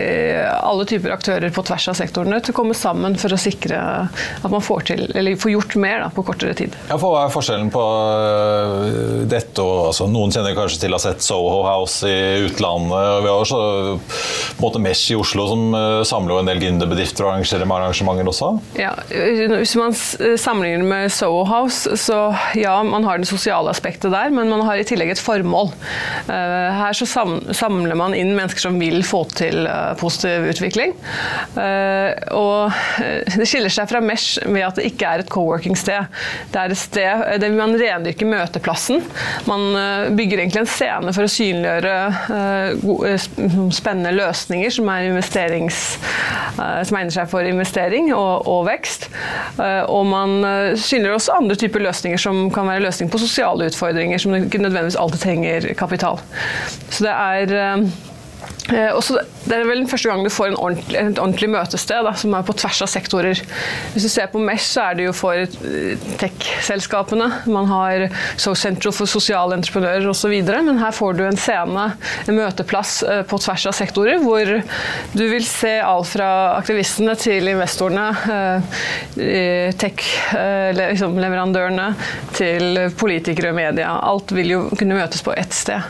alle 0.53 0.85
typer 0.89 1.15
aktører 1.15 1.53
på 1.53 1.63
tvers 1.65 1.87
av 1.91 1.97
sektorene 1.97 2.39
til 2.43 2.53
å 2.53 2.57
komme 2.57 2.77
sammen 2.77 3.17
for 3.19 3.33
å 3.33 3.39
sikre 3.39 3.79
at 4.09 4.49
man 4.51 4.63
får, 4.63 4.85
til, 4.89 5.33
får 5.39 5.53
gjort 5.53 5.77
mer 5.81 6.03
da, 6.03 6.09
på 6.13 6.25
kortere 6.27 6.55
tid. 6.57 6.75
Ja, 6.89 6.97
for 6.99 7.13
Hva 7.13 7.25
er 7.25 7.33
forskjellen 7.33 7.71
på 7.73 7.83
eh, 7.83 9.25
dette 9.29 9.63
og 9.63 9.89
altså, 9.91 10.07
Noen 10.11 10.33
kjenner 10.33 10.57
kanskje 10.57 10.83
til 10.85 10.93
å 10.93 10.99
ha 10.99 11.03
sett 11.03 11.25
Soho 11.25 11.61
House 11.67 12.09
i 12.09 12.47
utlandet. 12.47 13.23
Vi 13.23 13.31
har 13.31 13.43
også 13.43 13.61
måte 14.61 14.81
Mesh 14.81 15.11
i 15.11 15.17
Oslo 15.17 15.45
som 15.49 15.73
eh, 15.77 16.01
samler 16.07 16.41
en 16.41 16.49
del 16.49 16.61
gründerbedrifter 16.61 17.25
og 17.25 17.33
arrangerer 17.33 17.65
arrangementer 17.65 18.29
også? 18.29 18.49
Ja, 18.79 18.93
Hvis 19.09 19.75
man 19.79 19.93
sammenligner 19.93 20.85
med 20.87 21.11
Soho 21.13 21.43
House, 21.47 21.97
så 21.97 22.19
ja, 22.59 22.75
man 22.83 23.03
har 23.07 23.19
det 23.19 23.27
sosiale 23.29 23.71
aspektet 23.71 24.11
der, 24.13 24.29
men 24.33 24.49
man 24.51 24.63
har 24.67 24.79
i 24.79 24.85
tillegg 24.87 25.13
et 25.13 25.21
formål. 25.21 25.71
Eh, 26.27 26.69
her 26.79 26.97
så 26.97 27.07
samler 27.09 27.97
man 27.99 28.15
inn 28.17 28.33
mennesker 28.35 28.67
som 28.67 28.79
vil 28.81 29.01
få 29.07 29.23
til 29.33 29.67
eh, 29.69 29.93
positiv 29.99 30.47
utvikling. 30.53 30.95
Eh, 31.59 32.11
og 32.35 32.73
det 33.37 33.47
skiller 33.49 33.73
seg 33.73 33.89
fra 33.89 34.01
Mesh 34.03 34.41
ved 34.45 34.63
at 34.67 34.79
det 34.79 34.87
ikke 34.91 35.09
er 35.09 35.23
et 35.23 35.31
co-working-sted. 35.33 36.09
Det 36.53 36.61
er 36.61 36.73
et 36.73 36.79
sted 36.79 37.41
der 37.41 37.55
man 37.55 37.75
rendyrker 37.79 38.29
møteplassen. 38.29 39.03
Man 39.49 39.61
bygger 40.17 40.41
egentlig 40.43 40.63
en 40.63 40.69
scene 40.69 41.13
for 41.15 41.25
å 41.25 41.31
synliggjøre 41.31 41.95
spennende 43.73 44.13
løsninger 44.15 44.42
som, 44.43 44.89
er 44.91 45.07
som 46.85 46.97
egner 46.99 47.15
seg 47.15 47.29
for 47.31 47.47
investering 47.47 48.11
og, 48.13 48.47
og 48.49 48.65
vekst. 48.67 49.09
Og 49.59 50.05
man 50.09 50.37
synliggjør 50.79 51.17
også 51.17 51.37
andre 51.39 51.57
typer 51.59 51.83
løsninger 51.87 52.21
som 52.21 52.45
kan 52.53 52.69
være 52.69 52.85
løsning 52.85 53.11
på 53.11 53.21
sosiale 53.21 53.71
utfordringer 53.71 54.21
som 54.21 54.35
ikke 54.37 54.61
nødvendigvis 54.61 54.99
alltid 54.99 55.23
trenger 55.25 55.69
kapital. 55.79 56.19
Så 56.89 57.07
det 57.07 57.13
er 57.13 57.85
eh, 58.71 58.83
Eh, 58.83 58.91
også, 58.95 59.19
det 59.43 59.57
er 59.57 59.65
vel 59.67 59.81
den 59.81 59.89
første 59.91 60.09
gang 60.09 60.23
du 60.23 60.29
får 60.31 60.55
ordentlig, 60.55 60.99
et 60.99 61.19
ordentlig 61.19 61.49
møtested 61.51 62.05
da, 62.07 62.13
som 62.17 62.33
er 62.37 62.45
på 62.47 62.55
tvers 62.57 62.81
av 62.85 62.89
sektorer. 62.91 63.41
Hvis 63.93 64.07
du 64.07 64.11
ser 64.11 64.27
på 64.31 64.41
Mesh, 64.41 64.67
så 64.71 64.79
er 64.87 64.93
det 64.99 65.07
jo 65.09 65.13
for 65.15 65.35
eh, 65.35 66.07
tech-selskapene. 66.21 67.27
Man 67.51 67.67
har 67.71 68.07
So 68.39 68.53
Central 68.57 68.93
for 68.95 69.05
sosiale 69.09 69.57
entreprenører 69.59 70.07
osv. 70.09 70.33
Men 70.53 70.79
her 70.79 70.91
får 70.95 71.13
du 71.19 71.23
en 71.27 71.39
scene, 71.39 71.85
en 72.27 72.37
møteplass 72.37 73.03
eh, 73.03 73.23
på 73.27 73.39
tvers 73.43 73.67
av 73.69 73.73
sektorer, 73.77 74.17
hvor 74.23 74.45
du 75.13 75.25
vil 75.27 75.45
se 75.47 75.75
alt 75.83 76.07
fra 76.13 76.29
aktivistene 76.57 77.15
til 77.19 77.47
investorene, 77.51 78.07
tech-leverandørene 79.79 81.87
til 82.37 82.79
politikere 82.99 83.51
og 83.51 83.57
media. 83.59 83.89
Alt 84.07 84.31
vil 84.35 84.49
jo 84.55 84.61
kunne 84.71 84.97
møtes 84.97 85.23
på 85.25 85.35
ett 85.35 85.53
sted. 85.55 85.81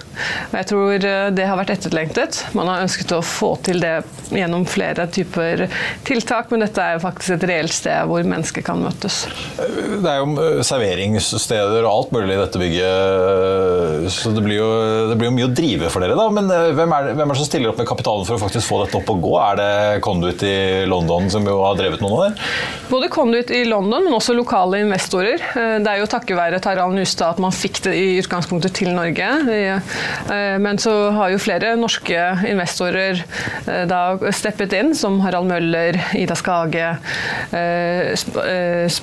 Og 0.52 0.58
jeg 0.60 0.70
tror 0.72 1.08
det 1.36 1.48
har 1.48 1.58
vært 1.60 1.74
etterlengtet. 1.76 2.44
Man 2.58 2.63
man 2.64 2.72
har 2.72 2.86
ønsket 2.86 3.12
å 3.12 3.20
få 3.26 3.54
til 3.66 3.82
det 3.84 3.98
gjennom 4.32 4.64
flere 4.70 5.06
typer 5.12 5.66
tiltak, 6.08 6.50
men 6.52 6.64
dette 6.64 6.80
er 6.80 7.02
faktisk 7.04 7.36
et 7.36 7.46
reelt 7.50 7.76
sted 7.76 8.08
hvor 8.08 8.24
mennesker 8.24 8.64
kan 8.66 8.80
møtes. 8.80 9.26
Det 9.58 10.08
er 10.10 10.22
jo 10.22 10.30
eh, 10.40 10.62
serveringssteder 10.64 11.84
og 11.84 11.92
alt 11.92 12.16
mulig 12.16 12.38
i 12.38 12.40
dette 12.40 12.62
bygget, 12.62 14.03
så 14.12 14.34
det 14.36 14.44
blir 14.46 14.60
jo, 14.60 14.70
det 15.12 15.18
blir 15.20 15.30
jo 15.30 15.36
mye 15.36 15.48
å 15.50 15.54
drive 15.54 15.92
for 15.94 16.04
dere. 16.04 16.18
da, 16.20 16.28
Men 16.34 16.50
eh, 16.52 16.72
hvem 16.76 16.96
er, 16.98 17.10
det, 17.10 17.16
hvem 17.20 17.28
er, 17.28 17.34
det, 17.34 17.42
som 17.42 17.50
stiller 17.50 17.72
opp 17.72 17.82
med 17.82 17.90
kapitalen 17.90 18.28
for 18.28 18.38
å 18.38 18.44
faktisk 18.44 18.70
få 18.72 18.82
dette 18.84 19.00
opp 19.00 19.14
og 19.14 19.24
gå? 19.24 19.34
Er 19.44 19.60
det 19.60 19.72
Conduit 20.06 20.46
i 20.48 20.56
London 20.90 21.30
som 21.34 21.48
jo 21.48 21.60
har 21.64 21.80
drevet 21.80 22.04
noen 22.04 22.18
av 22.18 22.24
det? 22.26 22.50
Både 22.92 23.12
Conduit 23.14 23.54
i 23.54 23.64
London, 23.68 24.08
men 24.08 24.18
også 24.18 24.36
lokale 24.38 24.84
investorer. 24.84 25.44
Eh, 25.54 25.78
det 25.84 25.94
er 25.94 26.04
jo 26.04 26.10
takket 26.12 26.40
være 26.40 26.62
Taral 26.64 26.96
Nustad 26.96 27.38
at 27.38 27.44
man 27.44 27.56
fikk 27.56 27.84
det 27.88 27.96
i 27.98 28.08
utgangspunktet 28.22 28.76
til 28.78 28.94
Norge. 28.94 29.30
Men 30.64 30.78
så 30.82 30.92
har 31.16 31.32
jo 31.34 31.40
flere 31.42 31.74
norske 31.80 32.20
investorer 32.50 33.24
eh, 33.68 33.86
da 33.90 34.04
steppet 34.32 34.74
inn, 34.78 34.94
som 34.98 35.20
Harald 35.24 35.50
Møller, 35.50 36.00
Ida 36.18 36.38
Skage, 36.40 36.94
eh, 37.52 38.14
eh, 38.14 39.02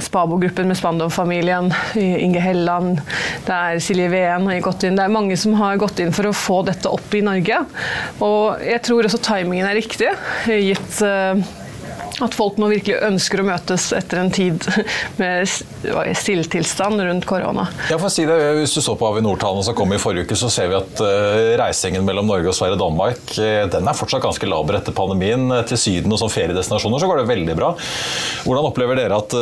Spabo-gruppen 0.00 0.70
med 0.70 0.78
Spandov-familien, 0.78 1.68
Inge 2.00 2.40
Helland, 2.40 3.00
det 3.44 3.52
er 3.52 3.80
Silje 3.84 4.08
Ween 4.08 4.46
har 4.48 4.62
gått 4.64 4.86
inn. 4.88 4.96
Det 4.96 5.04
er 5.04 5.12
mange 5.12 5.36
som 5.36 5.52
har 5.58 5.76
gått 5.80 6.00
inn 6.00 6.14
for 6.16 6.30
å 6.30 6.36
få 6.36 6.62
dette 6.64 6.88
opp 6.88 7.12
i 7.12 7.20
Norge. 7.24 7.58
Og 8.24 8.62
jeg 8.64 8.80
tror 8.86 9.08
også 9.08 9.20
timingen 9.20 9.68
er 9.68 9.76
riktig, 9.76 10.08
gitt 10.48 11.02
at 12.26 12.36
folk 12.36 12.58
nå 12.60 12.68
virkelig 12.72 13.00
ønsker 13.06 13.42
å 13.42 13.46
møtes 13.46 13.88
etter 13.96 14.20
en 14.22 14.30
tid 14.32 14.64
med 15.20 15.48
stilltilstand 16.18 17.02
rundt 17.02 17.26
korona. 17.28 17.66
Ja, 17.90 17.98
for 17.98 18.08
å 18.08 18.12
si 18.12 18.24
det, 18.28 18.36
Hvis 18.58 18.74
du 18.76 18.82
så 18.84 18.94
på 18.98 19.08
Avinor-tallene 19.08 19.64
som 19.66 19.76
kom 19.76 19.92
i 19.94 20.00
forrige 20.02 20.28
uke, 20.28 20.38
så 20.38 20.50
ser 20.52 20.70
vi 20.70 20.78
at 20.78 21.02
uh, 21.02 21.54
reisingen 21.60 22.06
mellom 22.06 22.28
Norge 22.30 22.50
og 22.50 22.56
Sverige 22.56 22.78
og 22.78 22.82
Danmark 22.84 23.34
uh, 23.38 23.64
den 23.72 23.88
er 23.88 23.98
fortsatt 23.98 24.24
ganske 24.24 24.48
laber 24.48 24.78
etter 24.78 24.96
pandemien. 24.96 25.48
Uh, 25.50 25.62
til 25.68 25.80
Syden 25.80 26.14
og 26.14 26.20
som 26.20 26.32
feriedestinasjoner 26.32 27.02
så 27.02 27.10
går 27.10 27.22
det 27.22 27.28
veldig 27.30 27.56
bra. 27.58 27.72
Hvordan 28.46 28.68
opplever 28.70 28.98
dere 28.98 29.18
at, 29.18 29.34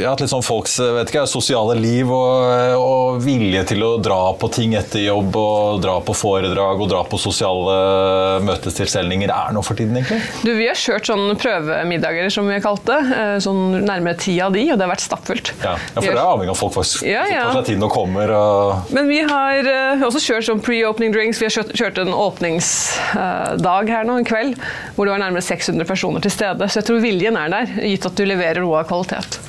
ja, 0.00 0.12
at 0.12 0.22
liksom 0.22 0.42
folks 0.44 0.78
ikke, 0.80 1.26
sosiale 1.28 1.76
liv 1.78 2.08
og, 2.10 2.76
og, 2.80 3.20
vilje 3.24 3.62
til 3.72 3.84
å 3.84 3.90
dra 4.02 4.32
på 4.38 4.48
ting 4.54 4.74
etter 4.78 5.04
jobb 5.04 5.36
og 5.36 5.80
dra 5.84 5.98
på 6.04 6.14
foredrag 6.16 6.80
og 6.80 6.90
dra 6.90 7.02
på 7.08 7.20
sosiale 7.20 8.40
møtestilstelninger 8.46 9.32
er 9.34 9.54
nå 9.54 9.62
for 9.66 9.78
tiden, 9.78 9.98
egentlig? 10.00 10.20
Du, 10.44 10.52
Vi 10.56 10.68
har 10.70 10.78
kjørt 10.78 11.10
sånn 11.10 11.29
sånn 11.30 11.40
prøvemiddager, 11.40 12.28
som 12.32 12.48
vi 12.48 12.56
har 12.56 12.62
kalt 12.64 12.84
det. 12.88 12.98
Eh, 13.16 13.34
sånn 13.42 13.80
nærmere 13.86 14.18
ti 14.20 14.36
av 14.42 14.54
de, 14.54 14.64
og 14.72 14.78
det 14.78 14.86
har 14.86 14.92
vært 14.92 15.04
stappfullt. 15.04 15.52
Ja, 15.62 15.76
ja 15.76 15.96
for 15.96 16.08
det 16.08 16.16
er 16.16 16.22
avhengig 16.24 16.52
av 16.52 16.56
at 16.56 16.60
folk 16.60 16.74
faktisk 16.76 17.06
Ja, 17.08 17.24
ja. 17.30 17.44
tar 17.48 17.60
seg 17.60 17.72
tiden 17.72 17.86
og 17.86 17.92
kommer. 17.94 18.32
Og... 18.36 18.94
Men 18.96 19.10
vi 19.10 19.20
har 19.26 19.70
eh, 19.74 20.06
også 20.06 20.22
kjørt 20.24 20.48
sånn 20.48 20.64
pre-opening 20.64 21.14
drinks. 21.14 21.40
Vi 21.42 21.48
har 21.48 21.54
kjørt, 21.54 21.74
kjørt 21.78 22.02
en 22.02 22.14
åpningsdag 22.16 23.94
her 23.94 24.08
nå, 24.08 24.18
en 24.20 24.28
kveld, 24.28 24.58
hvor 24.96 25.06
det 25.06 25.14
var 25.14 25.22
nærmere 25.24 25.44
600 25.46 25.88
personer 25.88 26.24
til 26.24 26.34
stede. 26.34 26.68
Så 26.68 26.82
jeg 26.82 26.90
tror 26.90 27.04
viljen 27.04 27.38
er 27.40 27.54
der, 27.54 27.78
gitt 27.92 28.10
at 28.10 28.18
du 28.18 28.26
leverer 28.26 28.64
noe 28.64 28.82
av 28.82 28.90
kvalitet. 28.90 29.40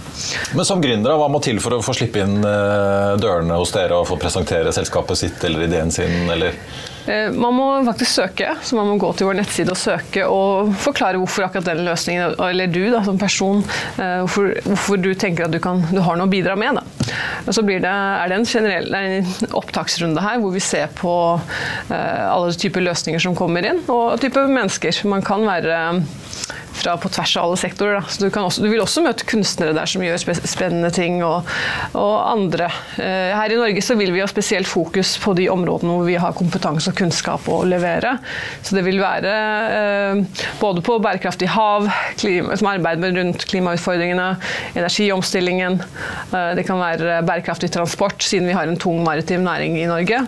Men 0.54 0.68
som 0.68 0.82
gründer, 0.84 1.18
hva 1.18 1.28
må 1.32 1.40
til 1.44 1.60
for 1.64 1.78
å 1.78 1.84
få 1.84 1.96
slippe 1.98 2.22
inn 2.22 2.42
eh, 2.46 3.12
dørene 3.22 3.58
hos 3.58 3.74
dere 3.74 3.98
og 3.98 4.10
få 4.10 4.20
presentere 4.22 4.74
selskapet 4.76 5.18
sitt 5.18 5.46
eller 5.48 5.66
ideen 5.66 5.94
sin, 5.94 6.30
eller? 6.30 6.58
Eh, 7.08 7.32
Man 7.32 7.56
må 7.58 7.68
faktisk 7.88 8.12
søke, 8.20 8.52
så 8.62 8.78
man 8.78 8.90
må 8.92 8.98
gå 9.02 9.12
til 9.18 9.30
vår 9.30 9.40
nettside 9.40 9.74
og 9.74 9.80
søke 9.80 10.26
og 10.30 10.72
forklare 10.82 11.20
hvorfor 11.22 11.48
akkurat 11.48 11.72
den 11.72 11.84
løsningen, 11.88 12.36
eller 12.46 12.72
du 12.72 12.84
da, 12.94 13.02
som 13.06 13.20
person, 13.22 13.64
eh, 13.98 14.22
hvorfor, 14.22 14.52
hvorfor 14.68 15.02
du 15.02 15.12
tenker 15.18 15.48
at 15.48 15.56
du, 15.56 15.60
kan, 15.64 15.82
du 15.92 16.02
har 16.06 16.20
noe 16.20 16.30
å 16.30 16.32
bidra 16.32 16.58
med. 16.60 16.78
Da. 16.78 17.12
Og 17.48 17.56
så 17.56 17.66
det, 17.66 17.82
er 17.88 18.32
det 18.32 18.38
en 18.38 18.48
generell 18.48 18.98
en 18.98 19.32
opptaksrunde 19.58 20.22
her 20.24 20.42
hvor 20.42 20.54
vi 20.54 20.64
ser 20.64 20.92
på 20.98 21.14
eh, 21.90 22.26
alle 22.28 22.54
typer 22.54 22.86
løsninger 22.86 23.24
som 23.24 23.38
kommer 23.38 23.66
inn, 23.72 23.82
og 23.92 24.20
typer 24.22 24.52
mennesker. 24.52 25.02
Man 25.10 25.26
kan 25.26 25.46
være 25.48 25.80
fra 26.82 26.98
på 27.02 27.12
tvers 27.14 27.36
av 27.38 27.48
alle 27.48 27.60
sektorer. 27.62 28.00
Da. 28.00 28.04
Så 28.10 28.26
du, 28.26 28.30
også, 28.42 28.64
du, 28.64 28.70
vil 28.72 28.84
også 28.84 29.04
møte 29.06 29.28
kunstnere 29.30 29.76
der 29.78 29.90
som 29.90 30.04
gjør 30.06 30.20
spe- 30.22 30.40
spennende 30.50 30.92
ting, 30.94 31.22
og, 31.26 31.48
og 31.98 32.16
andre. 32.32 32.70
Eh, 32.98 33.32
her 33.38 33.54
i 33.54 33.60
Norge 33.60 33.84
så 33.86 33.98
vil 34.00 34.14
vi 34.16 34.24
ha 34.24 34.28
spesielt 34.30 34.70
fokus 34.70 35.16
på 35.22 35.36
de 35.38 35.48
områdene 35.54 35.96
hvor 35.96 36.08
vi 36.08 36.18
har 36.22 36.36
kompetanse 36.38 36.92
og 36.92 36.98
kunnskap 37.00 37.48
å 37.52 37.62
levere. 37.68 38.18
Så 38.66 38.78
det 38.78 38.86
vil 38.88 39.02
være 39.02 39.36
eh, 39.78 40.44
både 40.62 40.84
på 40.86 40.98
bærekraftig 41.04 41.52
hav, 41.56 41.90
klima, 42.20 42.58
som 42.60 42.72
arbeider 42.72 43.16
rundt 43.18 43.46
klimautfordringene, 43.52 44.30
energiomstillingen. 44.78 45.80
Eh, 45.82 46.52
det 46.58 46.66
kan 46.68 46.82
være 46.82 47.22
bærekraftig 47.28 47.72
transport, 47.74 48.24
siden 48.26 48.50
vi 48.50 48.58
har 48.58 48.70
en 48.70 48.80
tung 48.82 49.04
maritim 49.06 49.46
næring 49.48 49.78
i 49.82 49.88
Norge. 49.90 50.24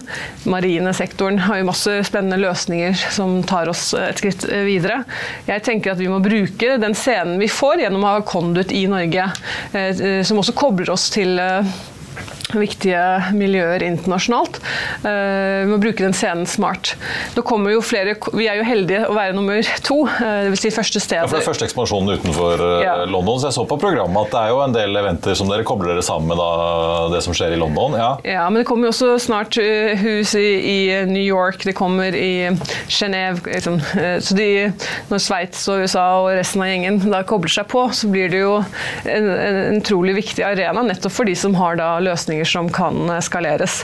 Marine 0.49 0.93
sektoren 0.95 1.41
har 1.47 1.61
jo 1.61 1.69
masse 1.69 1.99
spennende 2.07 2.39
løsninger 2.41 2.97
som 3.13 3.39
tar 3.47 3.71
oss 3.71 3.91
et 3.97 4.21
skritt 4.21 4.45
eh, 4.49 4.65
videre. 4.67 5.01
Jeg 5.47 5.63
tenker 5.65 5.93
at 5.93 6.01
vi 6.01 6.09
må 6.11 6.19
bruke 6.23 6.42
den 6.81 6.95
scenen 6.97 7.39
vi 7.41 7.49
får 7.51 7.83
gjennom 7.83 8.03
å 8.03 8.13
ha 8.15 8.21
Conduit 8.27 8.71
i 8.71 8.85
Norge, 8.91 9.29
eh, 9.73 10.23
som 10.23 10.39
også 10.41 10.55
kobler 10.57 10.93
oss 10.93 11.09
til 11.13 11.39
eh, 11.39 11.73
viktige 12.59 13.01
miljøer 13.35 13.83
internasjonalt. 13.85 14.59
Eh, 15.03 15.63
Vi 15.63 15.69
må 15.71 15.77
bruke 15.81 16.03
den 16.03 16.13
scenen 16.15 16.45
smart. 16.49 16.93
Nå 17.37 17.43
kommer 17.47 17.71
jo 17.73 17.81
flere, 17.81 18.15
Vi 18.33 18.47
er 18.49 18.59
jo 18.59 18.63
heldige 18.67 19.05
å 19.09 19.13
være 19.15 19.33
nummer 19.35 19.61
to, 19.85 20.03
eh, 20.07 20.43
det 20.47 20.53
vil 20.53 20.61
si 20.63 20.69
første 20.75 20.99
sted. 21.01 21.21
Ja, 21.23 21.27
for 21.27 21.37
det 21.39 21.43
er 21.47 21.49
første 21.51 21.67
ekspansjonen 21.67 22.17
utenfor 22.19 22.59
eh, 22.59 22.83
Ja. 22.83 22.95
London, 23.05 23.39
så 23.39 23.47
jeg 23.49 23.57
så 23.57 23.65
på 23.67 23.79
programmet 23.79 24.27
at 24.27 24.31
det 24.31 24.41
er 24.43 24.49
jo 24.53 24.61
en 24.63 24.73
del 24.75 24.95
eventer 24.99 25.35
som 25.35 25.47
dere 25.49 25.63
kobler 25.67 25.93
dere 25.93 26.03
sammen 26.05 26.27
med 26.33 26.37
da, 26.37 27.09
det 27.13 27.23
som 27.23 27.33
skjer 27.33 27.53
i 27.55 27.59
London. 27.59 27.97
Ja. 27.99 28.11
Ja, 28.27 28.49
men 28.49 28.61
det 28.61 28.67
kommer 28.67 28.87
jo 28.89 28.93
også 28.93 29.15
snart 29.21 29.55
hus 29.55 30.33
i, 30.35 30.47
i 30.63 31.05
New 31.09 31.23
York, 31.23 31.63
det 31.63 31.75
kommer 31.77 32.13
i 32.15 32.49
Genéve 32.89 33.41
Liksom. 33.53 33.79
Så 34.23 34.35
de, 34.35 34.71
når 35.09 35.19
Sveits 35.21 35.67
og 35.71 35.83
USA 35.83 36.03
og 36.23 36.29
resten 36.37 36.61
av 36.63 36.67
gjengen 36.69 36.99
da 37.11 37.21
kobler 37.27 37.51
seg 37.53 37.67
på, 37.71 37.85
så 37.95 38.09
blir 38.11 38.29
det 38.33 38.39
jo 38.41 38.55
en, 39.05 39.27
en, 39.29 39.57
en 39.69 39.77
utrolig 39.81 40.15
viktig 40.17 40.43
arena, 40.45 40.83
nettopp 40.85 41.13
for 41.13 41.29
de 41.29 41.35
som 41.37 41.55
har 41.59 41.77
da 41.79 41.91
løsninger 42.03 42.42
som 42.47 42.69
kan 42.73 43.09
skaleres. 43.23 43.83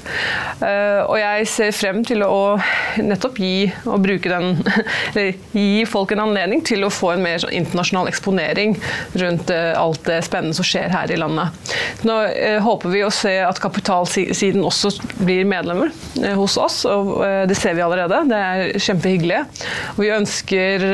Eh, 0.61 1.01
Og 1.05 1.17
jeg 1.19 1.47
ser 1.49 1.71
frem 1.75 2.01
til 2.05 2.23
å 2.25 2.59
nettopp 2.99 3.39
gi 3.39 3.69
den 4.29 4.49
Gi 5.59 5.85
folk 5.89 6.11
en 6.13 6.23
anledning 6.23 6.61
til 6.65 6.83
å 6.85 6.91
få 6.93 7.13
en 7.13 7.23
mer 7.23 7.39
sånn 7.41 7.53
internasjonal 7.55 8.09
eksponering 8.11 8.75
rundt 9.21 9.49
eh, 9.53 9.73
alt 9.77 10.03
det 10.07 10.21
spennende 10.27 10.57
som 10.57 10.67
skjer 10.67 10.89
her 10.93 11.11
i 11.11 11.19
landet. 11.19 11.73
Nå 12.07 12.17
eh, 12.29 12.59
håper 12.63 12.93
vi 12.93 13.03
å 13.05 13.11
se 13.13 13.35
at 13.43 13.61
kapitalsiden 13.61 14.65
også 14.65 14.91
blir 15.19 15.47
medlemmer 15.49 15.93
hos 16.35 16.57
oss, 16.59 16.81
og 16.89 17.19
det 17.49 17.55
ser 17.57 17.75
vi 17.77 17.83
allerede. 17.83 18.21
Det 18.29 18.39
er 18.39 18.81
kjempehyggelig. 18.81 19.41
Og 19.95 20.03
vi 20.03 20.11
ønsker 20.15 20.85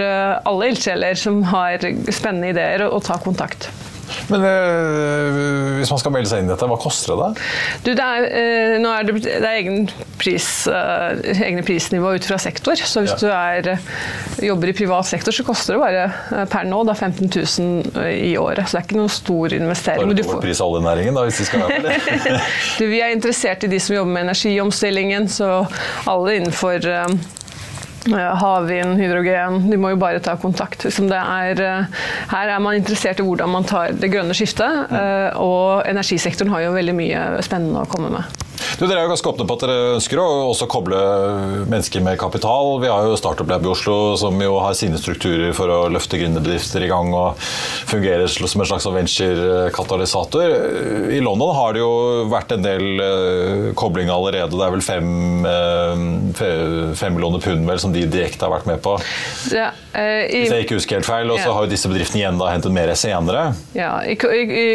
alle 0.46 0.72
ildsjeler 0.72 1.18
som 1.20 1.42
har 1.50 1.84
spennende 2.14 2.54
ideer, 2.54 2.86
å 2.88 3.02
ta 3.04 3.18
kontakt. 3.22 3.70
Men 4.30 4.44
øh, 4.46 5.78
hvis 5.80 5.92
man 5.94 6.00
skal 6.02 6.14
melde 6.16 6.30
seg 6.32 6.42
inn 6.44 6.50
i 6.50 6.54
dette, 6.54 6.68
hva 6.70 6.78
koster 6.82 7.14
det? 7.14 7.20
da? 7.22 7.48
Du, 7.86 7.90
det 7.92 8.06
er, 8.06 8.28
øh, 8.42 8.76
nå 8.84 8.92
er 8.96 9.08
det, 9.10 9.16
det 9.26 9.36
er 9.42 9.48
egen 9.60 9.90
pris, 10.22 10.48
øh, 10.72 11.22
egne 11.46 11.64
prisnivå 11.68 12.14
ut 12.18 12.26
fra 12.30 12.38
sektor. 12.42 12.76
Så 12.80 13.04
hvis 13.06 13.16
Ja. 13.16 13.20
du 13.22 13.28
er, 13.32 13.78
jobber 14.48 14.72
i 14.72 14.76
privat 14.78 15.06
sektor, 15.10 15.32
så 15.36 15.44
koster 15.48 15.76
det 15.76 15.82
bare 15.84 16.46
per 16.52 16.64
nå 16.70 16.84
da 16.88 16.94
15 16.98 17.32
000 17.36 18.10
i 18.14 18.36
året. 18.38 18.66
Så 18.68 18.78
det 18.78 18.82
er 18.82 18.88
ikke 18.90 19.00
noen 19.02 19.10
stor 19.14 19.54
investering. 19.54 20.04
Bare 20.06 20.12
er 20.12 20.20
det 20.20 20.26
overpris 20.26 20.34
får- 20.36 20.42
pris 20.48 20.62
oljenæringen, 20.66 21.16
da, 21.16 21.24
hvis 21.28 21.38
de 21.42 21.46
skal 21.46 21.66
være 21.66 21.82
det? 21.86 22.40
du, 22.80 22.86
vi 22.92 23.02
er 23.02 23.14
interessert 23.16 23.64
i 23.64 23.72
de 23.72 23.80
som 23.80 23.96
jobber 23.96 24.12
med 24.18 24.28
energiomstillingen, 24.30 25.28
så 25.30 25.66
alle 26.08 26.36
innenfor 26.40 26.80
Havvind, 28.06 29.00
hydrogen 29.02 29.70
De 29.72 29.78
må 29.82 29.90
jo 29.94 30.00
bare 30.02 30.22
ta 30.22 30.36
kontakt. 30.38 30.86
Liksom 30.86 31.10
det 31.10 31.18
er, 31.18 31.62
eh, 31.66 32.02
her 32.30 32.54
er 32.54 32.60
man 32.62 32.78
interessert 32.78 33.20
i 33.20 33.26
hvordan 33.26 33.50
man 33.50 33.66
tar 33.66 33.96
det 33.98 34.12
grønne 34.14 34.36
skiftet. 34.38 34.92
eh, 34.92 35.38
Og 35.42 35.86
energisektoren 35.90 36.52
har 36.54 36.68
jo 36.68 36.76
veldig 36.76 36.96
mye 36.96 37.24
spennende 37.46 37.82
å 37.82 37.90
komme 37.90 38.12
med. 38.14 38.45
Du, 38.76 38.86
dere 38.88 39.00
er 39.00 39.06
jo 39.06 39.12
ganske 39.14 39.30
åpne 39.30 39.46
på 39.48 39.56
at 39.56 39.64
dere 39.64 39.94
ønsker 39.96 40.20
å 40.20 40.28
også 40.50 40.68
koble 40.72 41.00
mennesker 41.72 42.04
med 42.04 42.18
kapital. 42.20 42.76
Vi 42.84 42.90
har 42.92 43.08
jo 43.08 43.16
Startup 43.20 43.48
Lab 43.50 43.64
i 43.64 43.70
Oslo 43.72 44.16
som 44.20 44.36
jo 44.42 44.58
har 44.60 44.76
sine 44.78 45.00
strukturer 45.00 45.54
for 45.56 45.72
å 45.72 45.80
løfte 45.94 46.20
gründerbedrifter 46.20 46.84
i 46.84 46.90
gang 46.92 47.14
og 47.16 47.40
fungerer 47.88 48.28
som 48.28 48.64
en 48.64 48.70
slags 48.70 48.88
venture-katalysator. 48.98 50.56
I 51.16 51.22
London 51.24 51.54
har 51.56 51.76
det 51.76 51.84
jo 51.84 51.94
vært 52.32 52.56
en 52.56 52.66
del 52.66 53.04
eh, 53.04 53.70
kobling 53.78 54.12
allerede. 54.12 54.52
Det 54.56 54.66
er 54.66 54.76
vel 54.76 54.84
fem, 54.86 55.48
eh, 55.48 56.92
fem 57.00 57.16
millioner 57.16 57.44
pund 57.44 57.70
vel, 57.70 57.82
som 57.82 57.94
de 57.96 58.06
direkte 58.10 58.48
har 58.48 58.54
vært 58.58 58.70
med 58.70 58.84
på. 58.84 58.98
Ja, 59.56 59.70
eh, 59.94 60.26
i, 60.26 60.44
Hvis 60.44 60.56
jeg 60.56 60.68
ikke 60.68 60.80
husker 60.80 61.00
helt 61.00 61.10
feil. 61.10 61.32
Og 61.32 61.40
så 61.42 61.54
har 61.54 61.66
jo 61.66 61.72
disse 61.72 61.92
bedriftene 61.92 62.24
igjen 62.24 62.42
da 62.42 62.52
hentet 62.52 62.76
mer 62.76 62.92
senere. 63.00 63.48
Ja, 63.78 63.94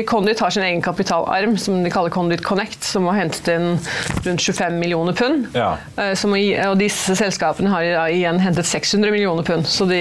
Conduit 0.09 0.41
har 0.41 0.55
sin 0.55 0.65
egen 0.67 0.83
kapitalarm, 0.85 1.59
som 1.61 1.83
de 1.85 1.93
kaller 1.93 2.13
Kondit 2.15 2.45
Connect, 2.47 2.83
som 2.87 3.09
har 3.11 3.21
hentet 3.23 3.53
inn 3.53 3.80
rundt 4.27 4.43
25 4.43 4.79
millioner 4.79 5.17
pund. 5.17 5.49
Ja. 5.57 5.77
Eh, 5.97 6.15
Som, 6.19 6.35
og 6.35 6.77
disse 6.81 7.17
selskapene 7.19 7.73
har 7.73 8.11
igjen 8.13 8.41
hentet 8.43 8.69
600 8.69 9.13
millioner 9.15 9.47
pund. 9.47 9.67
Så 9.69 9.87
de 9.91 10.01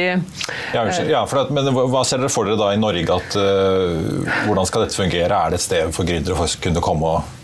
Ja, 0.74 0.86
ja, 1.08 1.26
for 1.30 1.44
at, 1.44 1.54
men 1.54 1.70
hva 1.74 2.04
ser 2.08 2.22
dere 2.22 2.32
for 2.34 2.48
dere 2.50 2.60
da 2.60 2.72
i 2.74 2.80
Norge? 2.80 3.06
at 3.10 3.36
uh, 3.40 4.30
Hvordan 4.46 4.68
skal 4.68 4.84
dette 4.86 4.98
fungere? 4.98 5.34
Er 5.34 5.54
det 5.54 5.60
et 5.60 5.66
sted 5.66 5.94
for 5.96 6.08
gründere 6.08 6.36
å 6.36 6.48
kunne 6.62 6.84
komme 6.84 7.14
og, 7.16 7.36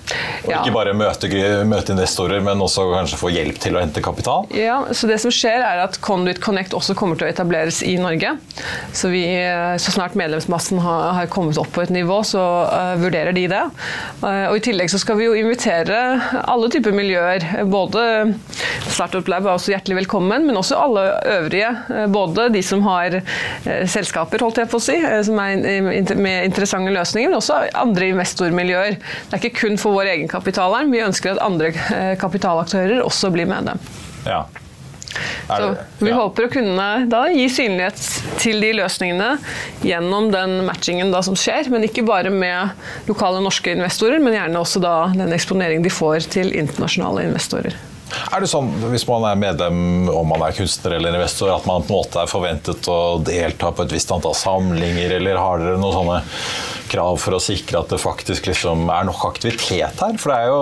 og 0.45 0.49
Ja. 0.51 0.59
ikke 0.61 0.73
bare 0.75 0.93
møte, 0.93 1.29
møte 1.65 1.93
investorer, 1.95 2.41
men 2.45 2.61
også 2.61 2.85
kanskje 2.93 3.17
få 3.19 3.31
hjelp 3.33 3.57
til 3.63 3.75
å 3.77 3.81
hente 3.81 4.01
kapital? 4.05 4.45
Ja, 4.53 4.83
så 4.91 5.07
det 5.09 5.19
som 5.23 5.31
skjer 5.33 5.63
er 5.65 5.81
at 5.83 5.99
Conduit 6.01 6.39
Connect 6.43 6.75
også 6.77 6.95
kommer 6.97 7.17
til 7.17 7.27
å 7.27 7.31
etableres 7.31 7.81
i 7.85 7.95
Norge. 7.97 8.35
Så, 8.93 9.09
vi, 9.09 9.23
eh, 9.25 9.75
så 9.81 9.91
snart 9.95 10.15
medlemsmassen 10.19 10.79
har, 10.83 11.13
har 11.17 11.29
kommet 11.33 11.57
opp 11.61 11.71
på 11.75 11.81
et 11.85 11.93
nivå, 11.93 12.19
så 12.27 12.41
uh, 12.69 12.95
vurderer 13.01 13.33
de 13.35 13.47
det. 13.51 13.63
Uh, 14.21 14.51
og 14.51 14.57
I 14.59 14.63
tillegg 14.69 14.91
så 14.93 14.99
skal 15.01 15.17
vi 15.19 15.25
jo 15.27 15.35
invitere 15.37 15.97
alle 16.45 16.69
typer 16.73 16.93
miljøer. 16.95 17.45
Både 17.71 18.35
Startup 18.91 19.25
Lab 19.31 19.47
er 19.47 19.55
også 19.55 19.73
hjertelig 19.73 19.99
velkommen, 20.03 20.45
men 20.47 20.59
også 20.59 20.77
alle 20.79 21.07
øvrige. 21.39 21.71
både 22.13 22.49
de 22.53 22.61
som 22.63 22.83
har 22.85 23.17
uh, 23.19 23.85
selskaper, 23.89 24.43
holdt 24.45 24.61
jeg 24.61 24.69
på 24.71 24.79
å 24.79 24.85
si, 24.85 24.97
som 25.25 25.39
er 25.41 25.55
in- 25.57 26.13
med 26.21 26.45
interessante 26.45 26.93
løsninger, 26.93 27.29
men 27.31 27.39
også 27.39 27.57
andre 27.73 28.11
investormiljøer. 28.13 28.97
Det 28.99 29.33
er 29.37 29.41
ikke 29.41 29.59
kun 29.65 29.77
for 29.81 29.94
vår 29.95 30.11
egenkapital 30.15 30.65
kapitalarm. 30.65 30.91
Vi 30.91 31.03
ønsker 31.03 31.35
at 31.35 31.43
andre 31.43 31.73
eh, 31.73 32.13
kapitalaktører 32.19 33.03
også 33.03 33.31
blir 33.33 33.49
med 33.49 33.71
dem. 33.71 33.79
Ja. 34.25 34.45
Det, 35.47 35.55
Så 35.55 35.75
vi 36.03 36.09
ja. 36.09 36.17
håper 36.17 36.47
å 36.47 36.51
kunne 36.51 36.87
da 37.07 37.21
gi 37.31 37.45
synlighet 37.47 38.01
til 38.41 38.59
de 38.59 38.73
løsningene 38.75 39.37
gjennom 39.85 40.27
den 40.33 40.65
matchingen 40.67 41.13
da 41.13 41.21
som 41.23 41.37
skjer, 41.39 41.69
men 41.71 41.85
ikke 41.87 42.03
bare 42.03 42.33
med 42.33 42.75
lokale 43.07 43.39
norske 43.39 43.71
investorer, 43.77 44.19
men 44.19 44.35
gjerne 44.35 44.59
også 44.59 44.81
da 44.83 44.95
den 45.15 45.31
eksponering 45.35 45.85
de 45.85 45.93
får 45.93 46.27
til 46.35 46.51
internasjonale 46.51 47.29
investorer. 47.29 47.77
Er 48.31 48.43
det 48.43 48.47
sånn, 48.51 48.67
Hvis 48.91 49.07
man 49.07 49.23
er 49.27 49.39
medlem, 49.39 50.09
om 50.11 50.27
man 50.29 50.43
er 50.45 50.55
kunstner 50.55 50.97
eller 50.97 51.15
investor, 51.15 51.49
at 51.55 51.65
man 51.67 51.83
på 51.83 51.93
en 51.93 51.99
måte 52.01 52.21
er 52.21 52.29
forventet 52.29 52.87
å 52.91 52.99
delta 53.23 53.71
på 53.71 53.85
et 53.85 53.95
visst 53.95 54.11
antall 54.13 54.35
samlinger, 54.37 55.15
eller 55.17 55.39
har 55.41 55.63
dere 55.63 55.79
noen 55.81 55.95
sånne 55.95 56.19
krav 56.95 57.19
for 57.21 57.35
å 57.35 57.41
sikre 57.43 57.81
at 57.81 57.91
det 57.91 57.99
faktisk 58.01 58.47
liksom 58.49 58.87
er 58.91 59.07
nok 59.07 59.25
aktivitet 59.27 60.01
her? 60.01 60.17
For 60.21 60.31
det 60.31 60.37
er, 60.37 60.49
jo, 60.51 60.61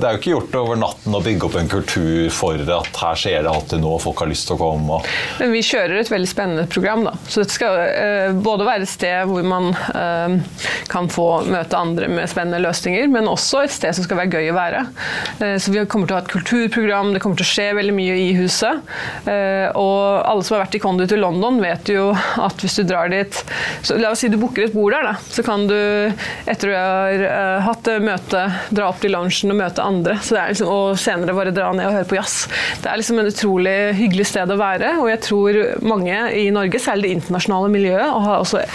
det 0.00 0.08
er 0.08 0.16
jo 0.16 0.20
ikke 0.20 0.34
gjort 0.34 0.58
over 0.62 0.80
natten 0.80 1.16
å 1.16 1.22
bygge 1.24 1.48
opp 1.48 1.58
en 1.60 1.70
kultur 1.70 2.28
for 2.34 2.72
at 2.76 3.00
her 3.02 3.18
skjer 3.18 3.46
det 3.46 3.52
alltid 3.52 3.82
noe, 3.82 4.00
folk 4.02 4.24
har 4.24 4.30
lyst 4.30 4.48
til 4.50 4.56
å 4.56 4.62
komme. 4.62 5.00
Men 5.40 5.54
vi 5.54 5.62
kjører 5.66 6.00
et 6.00 6.12
veldig 6.12 6.30
spennende 6.30 6.66
program. 6.70 7.06
da. 7.06 7.14
Så 7.28 7.44
det 7.44 7.54
skal 7.54 7.78
uh, 7.78 8.40
både 8.42 8.68
være 8.68 8.86
et 8.86 8.92
sted 8.92 9.30
hvor 9.30 9.46
man 9.46 9.70
uh, 9.94 10.62
kan 10.92 11.10
få 11.12 11.28
møte 11.48 11.78
andre 11.78 12.10
med 12.10 12.30
spennende 12.30 12.62
løsninger, 12.64 13.08
men 13.12 13.30
også 13.30 13.64
et 13.64 13.74
sted 13.74 13.96
som 13.96 14.06
skal 14.06 14.22
være 14.22 14.38
gøy 14.40 14.52
å 14.52 14.58
være. 14.58 14.84
Uh, 15.40 15.56
så 15.62 15.74
vi 15.74 15.84
kommer 15.86 16.10
til 16.10 16.16
å 16.16 16.20
ha 16.20 16.24
et 16.26 16.32
kulturprogram, 16.32 17.14
det 17.14 17.22
kommer 17.24 17.38
til 17.38 17.46
å 17.46 17.52
skje 17.52 17.68
veldig 17.78 17.96
mye 17.96 18.18
i 18.22 18.30
huset. 18.36 18.82
Og 19.22 20.00
alle 20.26 20.44
som 20.44 20.56
har 20.56 20.64
vært 20.64 20.76
i 20.76 20.80
Conduit 20.82 21.12
i 21.14 21.18
London, 21.18 21.60
vet 21.62 21.90
jo 21.92 22.10
at 22.12 22.62
hvis 22.62 22.78
du 22.80 22.84
drar 22.88 23.10
dit 23.12 23.42
så 23.82 23.96
La 24.00 24.12
oss 24.12 24.22
si 24.22 24.30
du 24.30 24.38
booker 24.40 24.66
et 24.66 24.74
bord 24.74 24.94
der, 24.94 25.04
da. 25.06 25.14
Så 25.32 25.44
kan 25.46 25.51
du, 25.68 25.76
etter 26.48 26.70
du 26.70 26.74
har 26.76 27.24
uh, 27.26 27.62
hatt 27.66 27.90
møte, 28.02 28.44
dra 28.72 28.88
opp 28.90 29.02
til 29.02 29.14
lunsjen 29.14 29.54
og 29.54 29.60
møte 29.60 29.84
andre. 29.84 30.18
Liksom, 30.18 30.70
og 30.72 30.98
senere 31.00 31.36
bare 31.36 31.54
dra 31.54 31.70
ned 31.76 31.88
og 31.88 31.96
høre 31.98 32.08
på 32.10 32.18
jazz. 32.18 32.48
Det 32.82 32.90
er 32.90 33.00
liksom 33.00 33.22
en 33.22 33.30
utrolig 33.30 33.76
hyggelig 33.98 34.28
sted 34.32 34.52
å 34.52 34.58
være. 34.60 34.96
Og 35.02 35.10
jeg 35.12 35.22
tror 35.28 35.60
mange 35.84 36.18
i 36.38 36.48
Norge, 36.54 36.82
særlig 36.82 37.10
det 37.10 37.16
internasjonale 37.18 37.70
miljøet, 37.72 38.08
og 38.08 38.26
har 38.26 38.42
også, 38.42 38.66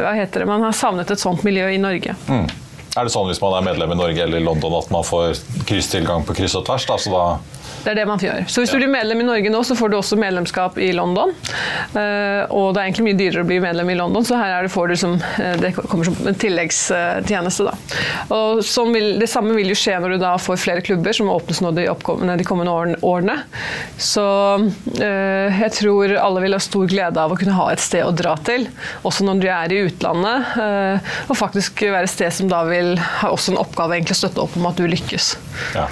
hva 0.00 0.14
heter 0.16 0.42
det, 0.42 0.50
man 0.50 0.64
har 0.66 0.76
savnet 0.76 1.10
et 1.12 1.22
sånt 1.22 1.44
miljø 1.46 1.68
i 1.72 1.82
Norge. 1.82 2.16
Mm. 2.30 2.46
Er 2.96 3.04
det 3.04 3.12
sånn 3.12 3.28
hvis 3.28 3.42
man 3.42 3.58
er 3.58 3.66
medlem 3.66 3.92
i 3.92 3.98
Norge 3.98 4.24
eller 4.24 4.40
London 4.40 4.78
at 4.78 4.88
man 4.94 5.04
får 5.04 5.36
krysstilgang 5.68 6.24
på 6.24 6.36
kryss 6.38 6.56
og 6.56 6.64
tvers? 6.68 6.88
Da, 6.88 6.96
da 7.12 7.26
det 7.86 7.92
er 7.92 8.00
det 8.00 8.06
man 8.08 8.18
gjør. 8.18 8.46
Så 8.50 8.62
hvis 8.62 8.72
du 8.74 8.80
blir 8.80 8.90
medlem 8.90 9.20
i 9.22 9.26
Norge 9.28 9.50
nå, 9.52 9.60
så 9.62 9.76
får 9.78 9.92
du 9.92 9.96
også 10.00 10.16
medlemskap 10.18 10.74
i 10.82 10.88
London. 10.96 11.30
Uh, 11.94 12.42
og 12.50 12.72
det 12.74 12.80
er 12.80 12.88
egentlig 12.88 13.04
mye 13.06 13.18
dyrere 13.20 13.44
å 13.44 13.46
bli 13.46 13.60
medlem 13.62 13.92
i 13.92 13.94
London, 13.94 14.26
så 14.26 14.40
her 14.40 14.66
det, 14.66 14.72
får 14.74 14.90
du 14.90 14.96
som, 14.98 15.14
uh, 15.14 15.52
det 15.60 15.70
kommer 15.76 16.08
som 16.08 16.16
en 16.26 16.38
tilleggstjeneste. 16.42 17.68
Da. 17.68 18.00
Og 18.34 18.64
vil, 18.90 19.06
det 19.20 19.28
samme 19.30 19.54
vil 19.54 19.70
jo 19.70 19.78
skje 19.78 20.00
når 20.02 20.16
du 20.16 20.24
da 20.24 20.32
får 20.42 20.58
flere 20.64 20.82
klubber, 20.82 21.14
som 21.14 21.30
åpnes 21.30 21.62
nå 21.62 21.70
de, 21.76 21.86
de 21.86 22.48
kommende 22.48 22.98
årene. 23.06 23.36
Så 24.02 24.26
uh, 24.58 25.60
jeg 25.62 25.70
tror 25.78 26.16
alle 26.18 26.42
vil 26.42 26.58
ha 26.58 26.62
stor 26.66 26.90
glede 26.90 27.22
av 27.22 27.36
å 27.36 27.38
kunne 27.38 27.54
ha 27.54 27.68
et 27.70 27.84
sted 27.84 28.02
å 28.02 28.10
dra 28.10 28.34
til, 28.50 28.66
også 29.06 29.28
når 29.28 29.44
de 29.44 29.52
er 29.52 29.76
i 29.76 29.80
utlandet. 29.86 30.58
og 31.30 31.38
faktisk 31.38 31.84
være 31.86 32.08
et 32.08 32.12
sted 32.16 32.34
som 32.34 32.50
da 32.50 32.64
vil 32.66 32.85
ha 32.98 33.30
også 33.34 33.54
en 33.54 33.60
oppgave 33.62 33.98
å 34.16 34.20
støtte 34.22 34.42
opp 34.42 34.56
om 34.58 34.68
at 34.70 34.78
du 34.78 34.86
lykkes. 34.90 35.34
Ja. 35.76 35.86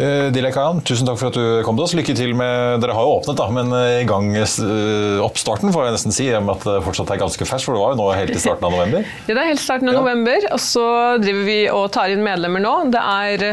Uh, 0.00 0.30
Dilek 0.32 0.56
Ayan, 0.56 0.78
tusen 0.80 1.04
takk 1.04 1.18
for 1.20 1.28
at 1.28 1.36
du 1.36 1.60
kom 1.66 1.76
til 1.76 1.84
oss. 1.84 1.92
Lykke 1.98 2.14
til 2.16 2.32
med 2.38 2.80
Dere 2.80 2.94
har 2.96 3.04
jo 3.04 3.16
åpnet, 3.18 3.36
da, 3.36 3.48
men 3.52 3.72
eh, 3.76 3.98
i 4.00 4.06
gang 4.08 4.30
uh, 4.32 5.20
oppstarten, 5.26 5.68
får 5.74 5.86
jeg 5.86 5.96
nesten 5.96 6.14
si. 6.16 6.28
Med 6.40 6.54
at 6.54 6.64
det 6.64 6.76
fortsatt 6.86 7.10
er 7.12 7.20
ganske 7.20 7.44
ferskt, 7.44 7.68
for 7.68 7.76
det 7.76 7.82
var 7.82 7.92
jo 7.92 7.98
nå 7.98 8.06
helt 8.16 8.32
i 8.32 8.40
starten 8.40 8.64
av 8.64 8.76
november? 8.78 9.04
Ja, 9.28 9.34
det 9.36 9.42
er 9.42 9.50
helt 9.50 9.62
starten 9.62 9.90
av 9.90 9.98
ja. 9.98 10.00
november, 10.00 10.46
og 10.54 10.60
så 10.62 10.84
driver 11.20 11.44
vi 11.44 11.58
og 11.68 11.84
tar 11.92 12.14
inn 12.14 12.22
medlemmer 12.24 12.62
nå. 12.64 12.72
Det 12.94 13.02
er 13.02 13.44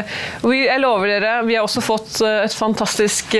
vi, 0.46 0.62
Jeg 0.64 0.80
lover 0.80 1.12
dere, 1.12 1.34
vi 1.46 1.58
har 1.58 1.66
også 1.66 1.82
fått 1.84 2.16
et 2.24 2.56
fantastisk 2.56 3.36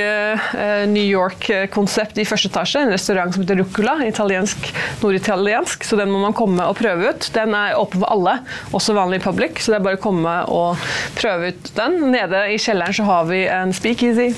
New 0.93 1.07
York-konsept 1.07 2.21
i 2.21 2.27
første 2.29 2.51
etasje. 2.53 2.85
En 2.85 2.93
restaurant 2.93 3.33
som 3.35 3.43
heter 3.43 3.59
Rucula, 3.63 3.97
italiensk, 4.07 4.69
norditaliensk. 5.01 5.89
Så 5.89 5.99
den 5.99 6.13
må 6.13 6.21
man 6.23 6.37
komme 6.37 6.69
og 6.69 6.77
prøve 6.79 7.15
ut. 7.15 7.31
Den 7.35 7.57
er 7.57 7.79
åpen 7.81 8.05
for 8.05 8.13
alle, 8.13 8.37
også 8.77 8.97
vanlig 8.99 9.23
public, 9.25 9.63
så 9.65 9.75
det 9.75 9.81
er 9.81 9.89
bare 9.89 10.01
å 10.01 10.05
komme 10.05 10.37
og 10.53 10.89
prøve 11.19 11.55
ut 11.55 11.73
den. 11.79 11.99
Nede 12.13 12.45
i 12.53 12.61
kjelleren 12.61 12.98
så 12.99 13.07
har 13.07 13.29
vi 13.29 13.45
en 13.47 13.73
speakeasy. 13.75 14.33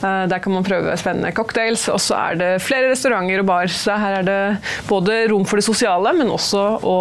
Eh, 0.00 0.22
der 0.30 0.40
kan 0.40 0.54
man 0.54 0.64
prøve 0.64 0.96
spennende 0.96 1.32
cocktails. 1.36 1.88
Og 1.92 2.00
så 2.00 2.16
er 2.16 2.38
det 2.40 2.52
flere 2.64 2.92
restauranter 2.92 3.42
og 3.42 3.50
bar. 3.50 3.68
Så 3.72 3.98
her 4.00 4.20
er 4.22 4.28
det 4.28 4.40
både 4.88 5.26
rom 5.32 5.44
for 5.48 5.60
det 5.60 5.66
sosiale, 5.68 6.14
men 6.16 6.32
også 6.32 6.64
å 6.88 6.98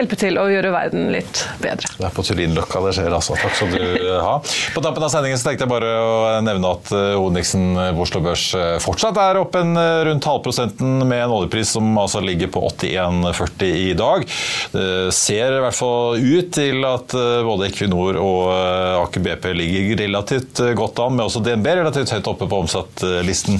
hjelpe 0.00 0.18
til 0.20 0.38
å 0.40 0.46
gjøre 0.50 0.72
verden 0.74 1.10
litt 1.14 1.42
bedre. 1.62 1.90
Det 1.96 2.08
er 2.08 2.14
på 2.16 2.24
Tullinløkka 2.26 2.82
det 2.86 2.94
skjer, 2.98 3.10
altså. 3.16 3.36
Takk 3.40 3.56
skal 3.58 3.72
du 3.74 4.06
ha. 4.26 4.34
På 4.74 4.84
tampen 4.84 5.06
av 5.06 5.12
sendingen 5.12 5.40
så 5.40 5.50
tenkte 5.50 5.66
jeg 5.66 5.72
bare 5.72 5.92
å 6.00 6.16
nevne 6.46 6.72
at 6.76 6.92
Oniksen 7.20 7.68
eh, 7.74 7.92
på 7.96 8.06
Oslo 8.06 8.22
Børs 8.24 8.46
eh, 8.58 8.76
fortsatt 8.82 9.20
er 9.22 9.40
opp 9.40 9.56
en 9.58 9.74
rundt 9.76 10.28
halvprosenten 10.28 11.04
med 11.06 11.24
en 11.24 11.34
oljepris 11.36 11.74
som 11.76 11.88
altså 12.00 12.22
ligger 12.24 12.50
på 12.52 12.62
81,40 12.70 13.72
i 13.86 13.90
dag. 13.98 14.26
Det 14.72 14.86
ser 15.16 15.58
i 15.58 15.62
hvert 15.64 15.76
fall 15.76 16.20
ut 16.20 16.52
til 16.56 16.84
at 16.86 17.14
både 17.46 17.68
Equinor 17.70 18.18
og 18.20 18.42
Aker 19.06 19.20
BP 19.20 19.52
ligger 19.54 19.96
relativt 19.96 20.60
eh, 20.60 20.72
godt 20.76 20.98
an, 20.98 21.16
med 21.16 21.26
også 21.26 21.42
DNB 21.44 21.66
relativt 21.80 22.12
høyt 22.14 22.30
oppe 22.30 22.48
på 22.50 22.60
omsattlisten 22.64 23.58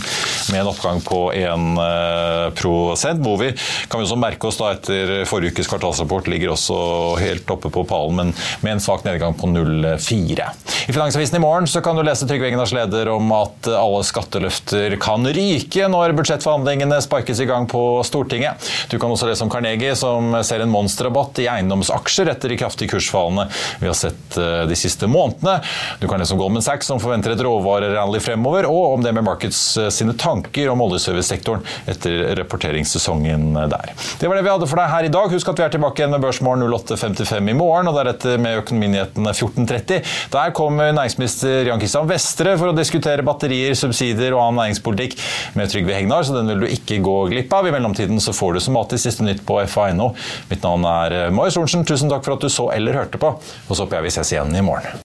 med 0.52 0.60
en 0.60 0.70
oppgang 0.70 1.00
på 1.04 1.20
1 1.34 1.80
eh, 1.82 2.46
prosent. 2.58 3.22
Movi 3.22 3.52
kan 3.90 4.00
vi 4.00 4.06
også 4.06 4.18
merke 4.20 4.50
oss 4.50 4.60
da 4.60 4.72
etter 4.74 5.14
forrige 5.28 5.56
ukes 5.56 5.70
kvartalsrapport 5.70 6.25
ligger 6.30 6.54
også 6.54 6.76
helt 7.20 7.50
oppe 7.50 7.70
på 7.72 7.84
pallen, 7.88 8.16
men 8.16 8.34
med 8.64 8.76
en 8.76 8.82
svak 8.82 9.04
nedgang 9.06 9.34
på 9.38 9.48
0,4. 9.50 10.48
I 10.86 10.92
Finansavisen 10.92 11.36
i 11.36 11.42
morgen 11.42 11.66
kan 11.82 11.98
du 11.98 12.02
lese 12.06 12.26
Trygve 12.28 12.48
Egnars 12.50 12.72
leder 12.74 13.08
om 13.10 13.30
at 13.34 13.68
alle 13.70 14.02
skatteløfter 14.06 14.96
kan 15.02 15.26
ryke 15.26 15.88
når 15.90 16.14
budsjettforhandlingene 16.18 17.00
sparkes 17.02 17.40
i 17.42 17.48
gang 17.48 17.66
på 17.70 17.82
Stortinget. 18.06 18.68
Du 18.90 18.98
kan 18.98 19.10
også 19.10 19.28
lese 19.30 19.44
om 19.44 19.50
Carnegie 19.52 19.96
som 19.98 20.36
ser 20.46 20.62
en 20.62 20.72
monsterrabatt 20.72 21.40
i 21.42 21.48
eiendomsaksjer 21.50 22.30
etter 22.32 22.52
de 22.52 22.58
kraftige 22.60 22.94
kursfallene 22.94 23.48
vi 23.80 23.90
har 23.90 23.96
sett 23.98 24.38
eh, 24.40 24.62
de 24.68 24.78
siste 24.78 25.08
månedene. 25.10 25.58
Du 26.00 26.06
kan 26.08 26.22
lese 26.22 26.34
om 26.34 26.40
Goldman 26.40 26.64
Sachs 26.64 26.88
som 26.90 27.00
forventer 27.02 27.34
et 27.34 27.42
råvarerally 27.44 28.20
fremover, 28.22 28.68
og 28.70 28.96
om 28.96 29.04
det 29.04 29.14
med 29.16 29.26
Markets 29.26 29.60
eh, 29.80 29.90
sine 29.94 30.16
tanker 30.18 30.70
om 30.72 30.82
oljeservicesektoren 30.86 31.64
etter 31.90 32.36
rapporteringssesongen 32.38 33.52
der. 33.72 33.92
Det 34.20 34.30
var 34.30 34.38
det 34.38 34.46
vi 34.46 34.52
hadde 34.54 34.70
for 34.70 34.80
deg 34.80 34.92
her 34.92 35.08
i 35.08 35.12
dag. 35.12 35.32
Husk 35.32 35.52
at 35.52 35.60
vi 35.60 35.66
er 35.66 35.74
tilbake 35.74 36.02
igjen 36.02 36.15
med 36.16 36.24
Børsmorgen 36.24 36.64
08.55 36.66 37.50
i 37.52 37.56
morgen, 37.56 37.90
og 37.90 37.96
deretter 37.98 38.40
med 38.42 38.60
Økonominyhetene 38.62 39.32
14.30. 39.36 40.00
Der 40.32 40.54
kommer 40.56 40.94
næringsminister 40.96 41.68
Jan 41.70 41.82
Kristian 41.82 42.08
Vestre 42.10 42.56
for 42.56 42.72
å 42.72 42.76
diskutere 42.76 43.24
batterier, 43.26 43.76
subsidier 43.78 44.36
og 44.36 44.46
annen 44.46 44.62
næringspolitikk 44.62 45.18
med 45.58 45.72
Trygve 45.72 45.96
Hegnar, 45.96 46.26
så 46.26 46.36
den 46.38 46.52
vil 46.52 46.64
du 46.64 46.70
ikke 46.72 47.02
gå 47.04 47.18
glipp 47.32 47.52
av. 47.56 47.68
I 47.68 47.74
mellomtiden 47.76 48.22
så 48.22 48.34
får 48.36 48.56
du 48.56 48.64
som 48.64 48.80
alltid 48.80 49.04
siste 49.04 49.26
nytt 49.26 49.44
på 49.46 49.60
FA.no. 49.68 50.12
Mitt 50.50 50.64
navn 50.64 50.88
er 50.90 51.18
Marius 51.34 51.60
Lorentzen. 51.60 51.86
Tusen 51.86 52.12
takk 52.12 52.24
for 52.26 52.38
at 52.38 52.46
du 52.46 52.52
så 52.52 52.70
eller 52.74 52.96
hørte 53.02 53.20
på, 53.20 53.36
og 53.36 53.72
så 53.72 53.84
håper 53.84 54.00
jeg 54.00 54.08
vi 54.08 54.16
ses 54.16 54.34
igjen 54.34 54.56
i 54.56 54.64
morgen. 54.64 55.04